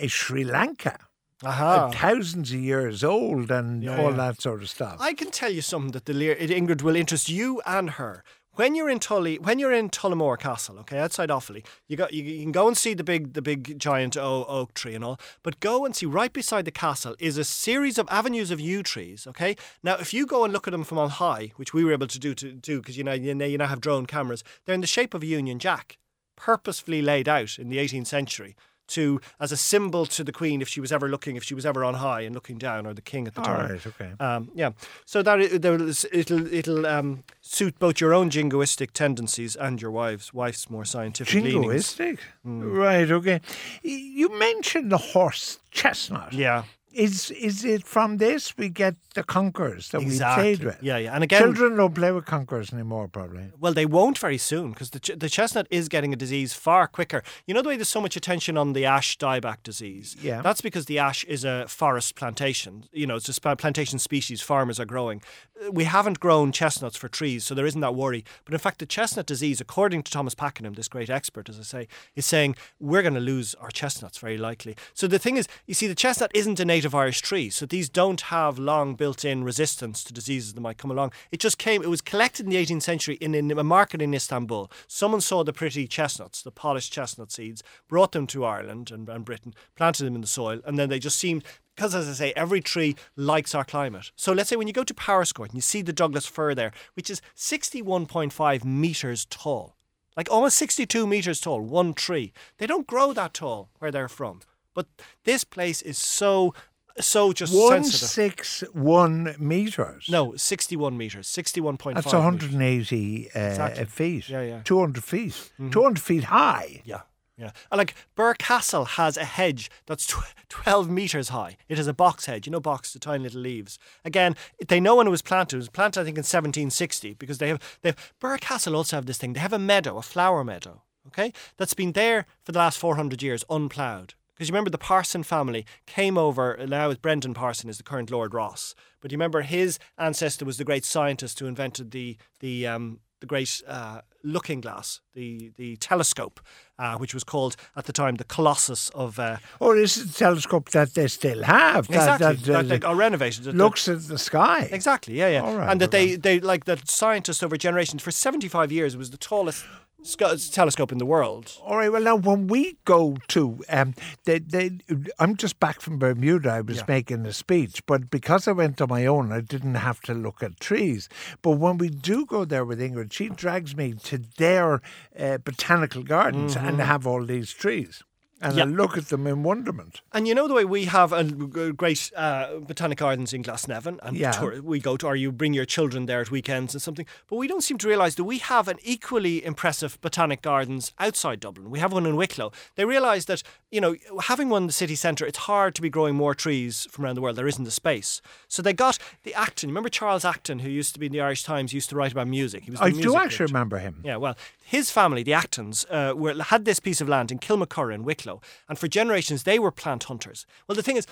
uh, 0.00 0.06
Sri 0.06 0.44
Lanka, 0.44 0.98
Aha. 1.42 1.90
thousands 1.90 2.52
of 2.52 2.60
years 2.60 3.02
old, 3.02 3.50
and 3.50 3.82
Yeah, 3.82 3.98
all 4.00 4.10
yeah. 4.10 4.16
that 4.16 4.40
sort 4.40 4.62
of 4.62 4.68
stuff. 4.70 4.96
I 5.00 5.14
can 5.14 5.30
tell 5.30 5.50
you 5.50 5.62
something 5.62 5.92
that 5.92 6.04
the 6.06 6.12
Lear, 6.14 6.36
Ingrid 6.36 6.82
will 6.82 6.96
interest 6.96 7.28
you 7.28 7.60
and 7.66 7.90
her. 7.90 8.22
When 8.56 8.76
you're 8.76 8.88
in 8.88 9.00
Tully, 9.00 9.36
when 9.40 9.58
you're 9.58 9.72
in 9.72 9.90
Tullamore 9.90 10.38
Castle, 10.38 10.78
okay, 10.80 10.98
outside 10.98 11.28
Offaly, 11.28 11.66
you 11.88 11.96
got 11.96 12.12
you, 12.12 12.22
you 12.22 12.40
can 12.40 12.52
go 12.52 12.68
and 12.68 12.78
see 12.78 12.94
the 12.94 13.02
big 13.02 13.32
the 13.32 13.42
big 13.42 13.80
giant 13.80 14.16
oak 14.16 14.74
tree 14.74 14.94
and 14.94 15.04
all, 15.04 15.18
but 15.42 15.58
go 15.58 15.84
and 15.84 15.96
see 15.96 16.06
right 16.06 16.32
beside 16.32 16.64
the 16.64 16.70
castle 16.70 17.16
is 17.18 17.36
a 17.36 17.42
series 17.42 17.98
of 17.98 18.06
avenues 18.10 18.52
of 18.52 18.60
yew 18.60 18.84
trees. 18.84 19.26
Okay, 19.26 19.56
now 19.82 19.96
if 19.96 20.14
you 20.14 20.24
go 20.24 20.44
and 20.44 20.52
look 20.52 20.68
at 20.68 20.70
them 20.70 20.84
from 20.84 20.98
on 20.98 21.10
high, 21.10 21.50
which 21.56 21.74
we 21.74 21.84
were 21.84 21.92
able 21.92 22.06
to 22.06 22.18
do 22.20 22.32
to 22.32 22.52
do 22.52 22.78
because 22.78 22.96
you 22.96 23.02
know 23.02 23.12
you 23.12 23.34
you 23.34 23.58
now 23.58 23.66
have 23.66 23.80
drone 23.80 24.06
cameras, 24.06 24.44
they're 24.64 24.74
in 24.74 24.80
the 24.80 24.86
shape 24.86 25.14
of 25.14 25.24
a 25.24 25.26
Union 25.26 25.58
Jack, 25.58 25.98
purposefully 26.36 27.02
laid 27.02 27.28
out 27.28 27.58
in 27.58 27.70
the 27.70 27.78
18th 27.78 28.06
century. 28.06 28.54
To 28.88 29.20
as 29.40 29.50
a 29.50 29.56
symbol 29.56 30.04
to 30.06 30.22
the 30.22 30.32
Queen, 30.32 30.60
if 30.60 30.68
she 30.68 30.80
was 30.80 30.92
ever 30.92 31.08
looking, 31.08 31.36
if 31.36 31.42
she 31.42 31.54
was 31.54 31.64
ever 31.64 31.84
on 31.84 31.94
high 31.94 32.20
and 32.20 32.34
looking 32.34 32.58
down, 32.58 32.86
or 32.86 32.92
the 32.92 33.00
King 33.00 33.26
at 33.26 33.34
the 33.34 33.40
all 33.40 33.46
time. 33.46 33.70
right, 33.70 33.86
okay. 33.86 34.12
Um, 34.20 34.50
yeah, 34.54 34.70
so 35.06 35.22
that 35.22 35.40
it, 35.40 35.64
it'll 35.64 36.54
it'll 36.54 36.86
um, 36.86 37.24
suit 37.40 37.78
both 37.78 38.00
your 38.00 38.12
own 38.12 38.30
jingoistic 38.30 38.90
tendencies 38.92 39.56
and 39.56 39.80
your 39.80 39.90
wife's 39.90 40.34
wife's 40.34 40.68
more 40.68 40.84
scientific. 40.84 41.42
Jingoistic? 41.42 42.18
Hmm. 42.42 42.62
Right, 42.62 43.10
okay. 43.10 43.40
You 43.82 44.38
mentioned 44.38 44.92
the 44.92 44.98
horse 44.98 45.58
chestnut. 45.70 46.32
Yeah, 46.32 46.64
Is 46.94 47.30
is 47.32 47.64
it 47.64 47.84
from 47.84 48.18
this 48.18 48.56
we 48.56 48.68
get 48.68 48.94
the 49.14 49.24
conquerors 49.24 49.88
that 49.90 50.00
we 50.00 50.16
played 50.18 50.62
with? 50.62 50.82
Yeah, 50.82 50.96
yeah, 50.98 51.14
and 51.14 51.24
again, 51.24 51.42
Children 51.42 51.76
don't 51.76 51.94
play 51.94 52.12
with 52.12 52.24
conquerors 52.24 52.72
anymore, 52.72 53.08
probably. 53.08 53.50
Well, 53.58 53.72
they 53.72 53.86
won't 53.86 54.18
very 54.18 54.38
soon 54.38 54.70
because 54.70 54.90
the, 54.90 55.00
ch- 55.00 55.12
the 55.16 55.28
chestnut 55.28 55.66
is 55.70 55.88
getting 55.88 56.12
a 56.12 56.16
disease 56.16 56.52
far 56.52 56.86
quicker. 56.86 57.22
You 57.46 57.54
know 57.54 57.62
the 57.62 57.68
way 57.68 57.76
there's 57.76 57.88
so 57.88 58.00
much 58.00 58.16
attention 58.16 58.56
on 58.56 58.72
the 58.72 58.84
ash 58.84 59.16
dieback 59.18 59.62
disease? 59.62 60.16
Yeah. 60.20 60.42
That's 60.42 60.60
because 60.60 60.86
the 60.86 60.98
ash 60.98 61.24
is 61.24 61.44
a 61.44 61.66
forest 61.68 62.16
plantation. 62.16 62.84
You 62.92 63.06
know, 63.06 63.16
it's 63.16 63.28
a 63.28 63.56
plantation 63.56 63.98
species 63.98 64.40
farmers 64.40 64.78
are 64.78 64.84
growing. 64.84 65.22
We 65.70 65.84
haven't 65.84 66.18
grown 66.20 66.50
chestnuts 66.50 66.96
for 66.96 67.08
trees, 67.08 67.44
so 67.44 67.54
there 67.54 67.66
isn't 67.66 67.80
that 67.80 67.94
worry. 67.94 68.24
But 68.44 68.54
in 68.54 68.58
fact, 68.60 68.80
the 68.80 68.86
chestnut 68.86 69.26
disease, 69.26 69.60
according 69.60 70.02
to 70.02 70.12
Thomas 70.12 70.34
Pakenham, 70.34 70.74
this 70.74 70.88
great 70.88 71.10
expert, 71.10 71.48
as 71.48 71.58
I 71.58 71.62
say, 71.62 71.88
is 72.16 72.26
saying 72.26 72.56
we're 72.80 73.02
going 73.02 73.14
to 73.14 73.20
lose 73.20 73.54
our 73.56 73.70
chestnuts 73.70 74.18
very 74.18 74.36
likely. 74.36 74.76
So 74.92 75.06
the 75.06 75.18
thing 75.18 75.36
is, 75.36 75.46
you 75.66 75.74
see, 75.74 75.86
the 75.86 75.94
chestnut 75.94 76.32
isn't 76.34 76.58
a 76.58 76.64
native 76.64 76.83
Irish 76.92 77.20
tree, 77.20 77.50
so 77.50 77.66
these 77.66 77.88
don't 77.88 78.20
have 78.22 78.58
long 78.58 78.96
built-in 78.96 79.44
resistance 79.44 80.02
to 80.02 80.12
diseases 80.12 80.54
that 80.54 80.60
might 80.60 80.76
come 80.76 80.90
along. 80.90 81.12
It 81.30 81.38
just 81.38 81.56
came. 81.56 81.84
It 81.84 81.88
was 81.88 82.00
collected 82.00 82.46
in 82.46 82.50
the 82.50 82.56
18th 82.56 82.82
century 82.82 83.14
in, 83.20 83.32
in 83.32 83.56
a 83.56 83.62
market 83.62 84.02
in 84.02 84.12
Istanbul. 84.12 84.72
Someone 84.88 85.20
saw 85.20 85.44
the 85.44 85.52
pretty 85.52 85.86
chestnuts, 85.86 86.42
the 86.42 86.50
polished 86.50 86.92
chestnut 86.92 87.30
seeds, 87.30 87.62
brought 87.86 88.10
them 88.10 88.26
to 88.26 88.44
Ireland 88.44 88.90
and, 88.90 89.08
and 89.08 89.24
Britain, 89.24 89.54
planted 89.76 90.04
them 90.04 90.16
in 90.16 90.22
the 90.22 90.26
soil, 90.26 90.60
and 90.64 90.76
then 90.76 90.88
they 90.88 90.98
just 90.98 91.18
seemed. 91.18 91.44
Because, 91.76 91.94
as 91.94 92.08
I 92.08 92.12
say, 92.12 92.32
every 92.36 92.60
tree 92.60 92.96
likes 93.16 93.54
our 93.54 93.64
climate. 93.64 94.10
So, 94.16 94.32
let's 94.32 94.48
say 94.48 94.56
when 94.56 94.66
you 94.66 94.72
go 94.72 94.84
to 94.84 94.94
Powerscourt 94.94 95.50
and 95.50 95.56
you 95.56 95.60
see 95.60 95.82
the 95.82 95.92
Douglas 95.92 96.26
fir 96.26 96.54
there, 96.54 96.72
which 96.94 97.10
is 97.10 97.20
61.5 97.36 98.64
metres 98.64 99.26
tall, 99.28 99.76
like 100.16 100.30
almost 100.30 100.56
62 100.58 101.06
metres 101.06 101.40
tall, 101.40 101.60
one 101.60 101.94
tree. 101.94 102.32
They 102.58 102.66
don't 102.66 102.86
grow 102.86 103.12
that 103.12 103.34
tall 103.34 103.70
where 103.78 103.90
they're 103.90 104.08
from. 104.08 104.40
But 104.74 104.86
this 105.24 105.44
place 105.44 105.82
is 105.82 105.98
so, 105.98 106.52
so 107.00 107.32
just 107.32 107.52
One 107.54 107.82
sensitive. 107.84 108.08
six 108.08 108.60
one 108.72 109.34
meters. 109.38 110.06
No, 110.08 110.34
61 110.36 110.96
metres, 110.96 111.26
61.5 111.28 111.94
That's 111.94 112.06
metres. 112.06 112.12
180 112.12 113.30
uh, 113.34 113.38
Exactly. 113.40 113.84
feet. 113.86 114.28
Yeah, 114.28 114.42
yeah. 114.42 114.60
200 114.64 115.02
feet. 115.04 115.50
200 115.70 116.00
feet 116.00 116.24
high. 116.24 116.82
Yeah, 116.84 117.00
yeah. 117.36 117.50
And 117.72 117.78
like 117.78 117.94
Birr 118.14 118.34
Castle 118.34 118.84
has 118.84 119.16
a 119.16 119.24
hedge 119.24 119.70
that's 119.86 120.06
tw- 120.06 120.34
12 120.48 120.88
metres 120.88 121.30
high. 121.30 121.56
It 121.68 121.78
has 121.78 121.88
a 121.88 121.92
box 121.94 122.26
hedge, 122.26 122.46
you 122.46 122.52
know, 122.52 122.60
box, 122.60 122.92
the 122.92 123.00
tiny 123.00 123.24
little 123.24 123.40
leaves. 123.40 123.78
Again, 124.04 124.36
they 124.68 124.78
know 124.78 124.94
when 124.96 125.08
it 125.08 125.10
was 125.10 125.22
planted. 125.22 125.56
It 125.56 125.58
was 125.58 125.68
planted, 125.68 126.00
I 126.00 126.04
think, 126.04 126.16
in 126.16 126.20
1760 126.22 127.14
because 127.14 127.38
they 127.38 127.48
have, 127.48 127.78
they 127.82 127.88
have, 127.90 128.12
Birr 128.20 128.38
Castle 128.38 128.76
also 128.76 128.96
have 128.96 129.06
this 129.06 129.18
thing. 129.18 129.32
They 129.32 129.40
have 129.40 129.52
a 129.52 129.58
meadow, 129.58 129.96
a 129.98 130.02
flower 130.02 130.44
meadow, 130.44 130.82
okay, 131.08 131.32
that's 131.56 131.74
been 131.74 131.92
there 131.92 132.26
for 132.44 132.52
the 132.52 132.58
last 132.58 132.78
400 132.78 133.20
years, 133.22 133.44
unploughed. 133.50 134.14
Because 134.34 134.48
you 134.48 134.52
remember 134.52 134.70
the 134.70 134.78
Parson 134.78 135.22
family 135.22 135.64
came 135.86 136.18
over, 136.18 136.58
now 136.66 136.88
with 136.88 137.00
Brendan 137.00 137.34
Parson 137.34 137.70
is 137.70 137.76
the 137.78 137.84
current 137.84 138.10
Lord 138.10 138.34
Rosse. 138.34 138.74
But 139.00 139.12
you 139.12 139.16
remember 139.16 139.42
his 139.42 139.78
ancestor 139.98 140.44
was 140.44 140.56
the 140.58 140.64
great 140.64 140.84
scientist 140.84 141.38
who 141.38 141.46
invented 141.46 141.90
the, 141.92 142.16
the, 142.40 142.66
um, 142.66 142.98
the 143.20 143.26
great 143.26 143.62
uh, 143.68 144.00
looking 144.24 144.60
glass, 144.60 145.00
the, 145.14 145.52
the 145.56 145.76
telescope, 145.76 146.40
uh, 146.78 146.96
which 146.98 147.14
was 147.14 147.22
called 147.22 147.54
at 147.76 147.84
the 147.84 147.92
time 147.92 148.16
the 148.16 148.24
Colossus 148.24 148.88
of. 148.90 149.18
Uh, 149.18 149.36
Oh, 149.60 149.74
this 149.74 149.96
is 149.96 150.10
a 150.16 150.18
telescope 150.18 150.70
that 150.70 150.94
they 150.94 151.06
still 151.06 151.42
have. 151.44 151.86
That, 151.88 152.20
exactly. 152.20 152.52
that, 152.52 152.68
that, 152.80 152.84
or 152.84 152.96
renovated. 152.96 153.44
that- 153.44 153.52
that- 153.52 153.56
looks 153.56 153.86
at 153.88 154.08
the 154.08 154.18
sky. 154.18 154.68
Exactly, 154.72 155.14
yeah, 155.16 155.28
yeah. 155.28 155.42
All 155.42 155.56
right, 155.56 155.70
and 155.70 155.80
that 155.80 155.90
they, 155.92 156.16
they, 156.16 156.40
like, 156.40 156.64
that 156.64 156.88
scientists 156.88 157.42
over 157.42 157.56
generations, 157.56 158.02
for 158.02 158.10
75 158.10 158.72
years, 158.72 158.94
it 158.94 158.98
was 158.98 159.10
the 159.10 159.16
tallest 159.16 159.64
sc- 160.04 160.52
telescope 160.52 160.92
in 160.92 160.98
the 160.98 161.06
world. 161.06 161.58
All 161.62 161.76
right. 161.78 161.90
Well, 161.90 162.02
now 162.02 162.16
when 162.16 162.46
we 162.46 162.76
go 162.84 163.16
to, 163.28 163.62
um, 163.68 163.94
they, 164.24 164.38
they, 164.38 164.78
I'm 165.18 165.36
just 165.36 165.58
back 165.58 165.80
from 165.80 165.98
Bermuda. 165.98 166.50
I 166.50 166.60
was 166.60 166.78
Yeah. 166.78 166.84
making 166.88 167.26
a 167.26 167.32
speech, 167.32 167.84
but 167.86 168.10
because 168.10 168.46
I 168.46 168.52
went 168.52 168.80
on 168.80 168.88
my 168.88 169.06
own, 169.06 169.32
I 169.32 169.40
didn't 169.40 169.74
have 169.76 170.00
to 170.02 170.14
look 170.14 170.42
at 170.42 170.60
trees. 170.60 171.08
But 171.42 171.52
when 171.52 171.78
we 171.78 171.88
do 171.88 172.26
go 172.26 172.44
there 172.44 172.64
with 172.64 172.78
Ingrid, 172.80 173.12
she 173.12 173.28
drags 173.28 173.74
me 173.76 173.94
to 174.04 174.18
their 174.36 174.80
uh, 175.18 175.38
botanical 175.38 176.02
gardens 176.02 176.56
and 176.56 176.78
they 176.78 176.84
have 176.84 177.06
all 177.06 177.24
these 177.24 177.52
trees, 177.52 178.02
and 178.44 178.60
I 178.60 178.64
Mm-hmm. 178.64 178.74
Look 178.76 178.96
at 178.98 179.08
them 179.08 179.26
in 179.26 179.42
wonderment. 179.42 180.00
And 180.12 180.26
you 180.28 180.34
know 180.34 180.46
the 180.48 180.54
way 180.54 180.64
we 180.64 180.84
have 180.86 181.12
a 181.12 181.24
great 181.24 182.10
uh, 182.16 182.58
botanic 182.60 182.98
gardens 182.98 183.32
in 183.32 183.42
Glasnevin, 183.42 183.98
and 184.02 184.16
Yeah. 184.16 184.32
tour- 184.32 184.60
we 184.62 184.78
go 184.80 184.96
to, 184.96 185.06
or 185.06 185.16
you 185.16 185.32
bring 185.32 185.54
your 185.54 185.64
children 185.64 186.06
there 186.06 186.20
at 186.20 186.30
weekends 186.30 186.74
and 186.74 186.82
something. 186.82 187.06
But 187.28 187.36
we 187.36 187.46
don't 187.48 187.62
seem 187.62 187.78
to 187.78 187.88
realise 187.88 188.14
that 188.16 188.24
we 188.24 188.38
have 188.38 188.68
an 188.68 188.78
equally 188.82 189.44
impressive 189.44 190.00
botanic 190.00 190.42
gardens 190.42 190.92
outside 190.98 191.40
Dublin. 191.40 191.70
We 191.70 191.78
have 191.80 191.92
one 191.92 192.06
in 192.06 192.16
Wicklow. 192.16 192.52
They 192.76 192.84
realise 192.84 193.24
that 193.26 193.42
you 193.70 193.80
know 193.80 193.96
having 194.22 194.48
one 194.50 194.64
in 194.64 194.66
the 194.66 194.72
city 194.72 194.94
centre, 194.94 195.24
it's 195.26 195.38
hard 195.38 195.74
to 195.76 195.82
be 195.82 195.90
growing 195.90 196.14
more 196.14 196.34
trees 196.34 196.86
from 196.90 197.04
around 197.04 197.14
the 197.16 197.20
world. 197.22 197.36
There 197.36 197.48
isn't 197.48 197.64
the 197.64 197.70
space. 197.70 198.20
So 198.48 198.62
they 198.62 198.72
got 198.72 198.98
the 199.24 199.34
Acton. 199.34 199.68
Remember 199.70 199.88
Charles 199.88 200.24
Acton, 200.24 200.60
who 200.60 200.68
used 200.70 200.92
to 200.94 201.00
be 201.00 201.06
in 201.06 201.12
the 201.12 201.20
Irish 201.20 201.42
Times, 201.42 201.72
used 201.72 201.90
to 201.90 201.96
write 201.96 202.12
about 202.12 202.28
music. 202.28 202.64
He 202.64 202.70
was 202.70 202.80
I 202.80 202.90
do 202.90 203.16
actually 203.16 203.46
remember 203.46 203.78
him. 203.78 204.00
Yeah, 204.04 204.16
well, 204.16 204.36
his 204.64 204.90
family, 204.90 205.22
the 205.22 205.32
Actons, 205.32 205.84
uh, 205.90 206.16
were, 206.16 206.42
had 206.42 206.64
this 206.64 206.80
piece 206.80 207.00
of 207.00 207.08
land 207.08 207.30
in 207.30 207.38
Kilmacurragh 207.38 207.94
in 207.94 208.02
Wicklow, 208.02 208.40
and 208.68 208.78
for 208.78 208.88
generations 208.88 209.42
they 209.42 209.58
were 209.58 209.70
plant 209.70 210.04
hunters. 210.04 210.46
Well, 210.66 210.76
the 210.76 210.82
thing 210.82 210.96
is, 210.96 211.06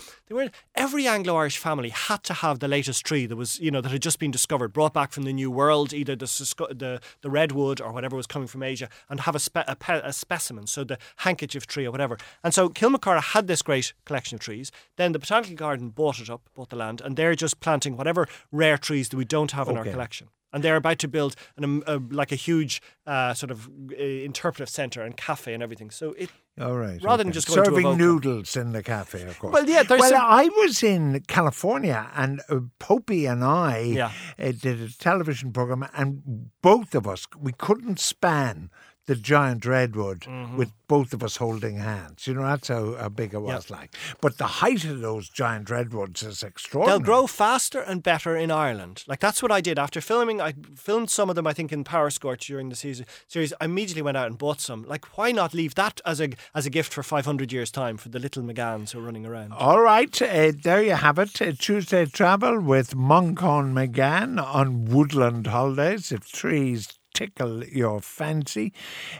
every 0.75 1.07
Anglo-Irish 1.07 1.59
family 1.59 1.91
had 1.91 2.23
to 2.25 2.35
have 2.35 2.61
the 2.61 2.69
latest 2.69 3.05
tree 3.05 3.27
that 3.27 3.37
was, 3.37 3.61
you 3.61 3.71
know, 3.71 3.81
that 3.81 3.93
had 3.93 4.03
just 4.03 4.19
been 4.19 4.31
discovered, 4.31 4.73
brought 4.73 4.95
back 4.95 5.13
from 5.13 5.25
the 5.25 5.33
New 5.33 5.51
World, 5.51 5.93
either 5.93 6.17
the 6.17 6.27
the, 6.71 7.01
the 7.21 7.31
redwood 7.31 7.81
or 7.81 7.93
whatever 7.93 8.17
was 8.17 8.27
coming 8.27 8.49
from 8.49 8.63
Asia, 8.63 8.89
and 9.09 9.21
have 9.21 9.35
a, 9.35 9.39
spe- 9.39 9.69
a, 9.69 9.77
pe- 9.77 10.01
a 10.03 10.13
specimen, 10.13 10.67
so 10.67 10.83
the 10.85 10.99
handkerchief 11.17 11.67
tree 11.67 11.87
or 11.87 11.91
whatever. 11.91 12.17
And 12.43 12.55
so 12.55 12.69
Kilmacurragh 12.69 13.23
had 13.35 13.47
this 13.47 13.63
great 13.63 13.93
collection 14.05 14.37
of 14.37 14.41
trees. 14.41 14.73
Then 14.97 15.13
the 15.13 15.19
botanical 15.19 15.57
garden 15.57 15.91
bought 15.91 16.21
it 16.21 16.31
up, 16.31 16.49
bought 16.55 16.71
the 16.71 16.77
land, 16.77 17.01
and 17.01 17.17
they're 17.17 17.35
just 17.35 17.61
planting 17.61 17.97
whatever 17.97 18.27
rare 18.51 18.79
trees 18.79 19.11
that 19.11 19.17
we 19.17 19.25
don't 19.25 19.53
have 19.53 19.69
in 19.69 19.77
our 19.77 19.85
collection 19.93 20.29
and 20.53 20.63
they're 20.63 20.77
about 20.77 20.99
to 21.01 21.09
build 21.09 21.35
an, 21.57 21.65
um, 21.65 21.83
uh, 21.87 21.99
like 22.11 22.33
a 22.33 22.37
huge 22.37 22.83
uh, 23.07 23.35
sort 23.35 23.51
of 23.51 23.69
uh, 23.93 24.03
interpretive 24.03 24.69
centre 24.69 25.03
and 25.03 25.17
cafe 25.17 25.55
and 25.55 25.63
everything. 25.63 25.91
So 25.91 26.13
it 26.19 26.31
All 26.61 26.77
right. 26.77 27.03
Rather 27.03 27.25
than 27.25 27.33
just 27.33 27.49
going 27.49 27.65
serving 27.65 27.97
noodles 27.97 28.57
in 28.57 28.73
the 28.73 28.83
cafe, 28.83 29.23
of 29.23 29.39
course. 29.39 29.53
Well, 29.55 29.69
yeah, 29.69 29.83
there's 29.83 30.01
well, 30.01 30.11
some- 30.11 30.21
I 30.25 30.49
was 30.59 30.83
in 30.83 31.23
California, 31.27 32.11
and 32.15 32.41
uh, 32.49 32.61
Popey 32.79 33.31
and 33.31 33.43
I 33.43 33.79
Yeah. 33.79 34.13
uh, 34.39 34.53
did 34.53 34.81
a 34.81 34.89
television 34.99 35.53
program, 35.53 35.89
and 35.95 36.51
both 36.63 36.95
of 36.95 37.07
us 37.07 37.27
we 37.39 37.53
couldn't 37.53 37.99
span 37.99 38.71
the 39.07 39.17
giant 39.17 39.65
redwood 39.67 40.21
Mm-hmm. 40.23 40.57
with 40.57 40.73
both 40.87 41.15
of 41.15 41.23
us 41.23 41.37
holding 41.37 41.77
hands. 41.79 42.27
You 42.27 42.35
know, 42.35 42.43
that's 42.43 42.69
how, 42.69 42.95
how 42.97 43.09
big 43.09 43.33
it 43.33 43.39
was 43.41 43.71
like. 43.71 43.95
But 44.21 44.37
the 44.37 44.47
height 44.47 44.85
of 44.85 45.01
those 45.01 45.31
giant 45.31 45.71
redwoods 45.71 46.23
is 46.23 46.43
extraordinary. 46.43 46.99
they'll 46.99 47.05
grow 47.05 47.27
faster 47.27 47.81
and 47.81 48.03
better 48.03 48.37
in 48.37 48.51
Ireland. 48.51 49.03
Like 49.09 49.19
that's 49.21 49.43
what 49.43 49.51
I 49.51 49.63
did 49.63 49.79
after 49.79 50.03
filming. 50.03 50.41
I 50.41 50.53
filmed 50.77 51.09
some 51.11 51.31
of 51.31 51.35
them, 51.37 51.47
I 51.47 51.55
think, 51.55 51.73
in 51.73 51.83
Powerscourt 51.83 52.41
during 52.41 52.69
the 52.69 52.77
season 52.77 53.07
series. 53.27 53.55
I 53.61 53.65
immediately 53.65 54.03
went 54.03 54.19
out 54.19 54.27
and 54.27 54.37
bought 54.37 54.61
some. 54.61 54.85
Like, 54.85 55.17
why 55.17 55.33
not 55.33 55.55
leave 55.55 55.75
that 55.77 56.01
as 56.05 56.21
a 56.21 56.29
as 56.55 56.67
a 56.67 56.71
gift 56.71 56.93
for 56.93 57.03
500 57.03 57.51
years 57.53 57.71
time 57.71 57.97
for 57.97 58.11
the 58.11 58.19
little 58.19 58.43
Magans 58.43 58.93
who 58.93 58.99
are 58.99 59.03
running 59.03 59.25
around? 59.25 59.53
All 59.55 59.81
right, 59.81 60.21
uh, 60.23 60.53
there 60.63 60.83
you 60.83 60.93
have 60.95 61.19
it. 61.19 61.41
Uh, 61.41 61.53
Tuesday 61.59 62.05
travel 62.05 62.61
with 62.61 62.95
Manchan 62.95 63.73
Magan 63.73 64.39
on 64.39 64.85
woodland 64.85 65.47
holidays. 65.47 66.13
If 66.13 66.31
trees 66.31 66.89
tickle 67.15 67.65
your 67.65 68.01
fancy. 68.01 68.73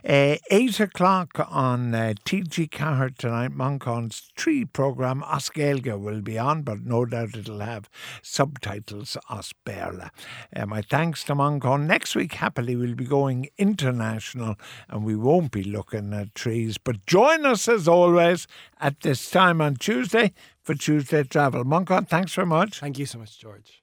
Uh, 0.07 0.35
eight 0.51 0.79
o'clock 0.79 1.45
on 1.49 1.93
uh, 1.93 2.13
TG 2.25 2.69
Cahir 2.71 3.09
tonight, 3.17 3.51
Manchan's 3.51 4.31
tree 4.35 4.65
programme, 4.65 5.21
Oscailga 5.21 5.99
will 5.99 6.21
be 6.21 6.37
on, 6.37 6.63
but 6.63 6.81
no 6.81 7.05
doubt 7.05 7.35
it'll 7.35 7.59
have 7.59 7.89
subtitles 8.21 9.17
Os 9.29 9.53
Berla. 9.65 10.09
Uh, 10.55 10.65
my 10.65 10.81
thanks 10.81 11.23
to 11.25 11.35
Manchan. 11.35 11.85
Next 11.85 12.15
week, 12.15 12.33
happily, 12.33 12.75
we'll 12.75 12.95
be 12.95 13.05
going 13.05 13.49
international 13.57 14.55
and 14.89 15.03
we 15.03 15.15
won't 15.15 15.51
be 15.51 15.63
looking 15.63 16.13
at 16.13 16.35
trees. 16.35 16.77
But 16.77 17.05
join 17.05 17.45
us 17.45 17.67
as 17.67 17.87
always 17.87 18.47
at 18.79 19.01
this 19.01 19.29
time 19.29 19.61
on 19.61 19.75
Tuesday 19.75 20.33
for 20.61 20.75
Tuesday 20.75 21.23
Travel. 21.23 21.63
Manchan, 21.63 22.07
thanks 22.07 22.33
very 22.33 22.47
much. 22.47 22.79
Thank 22.79 22.99
you 22.99 23.05
so 23.05 23.19
much, 23.19 23.39
George. 23.39 23.81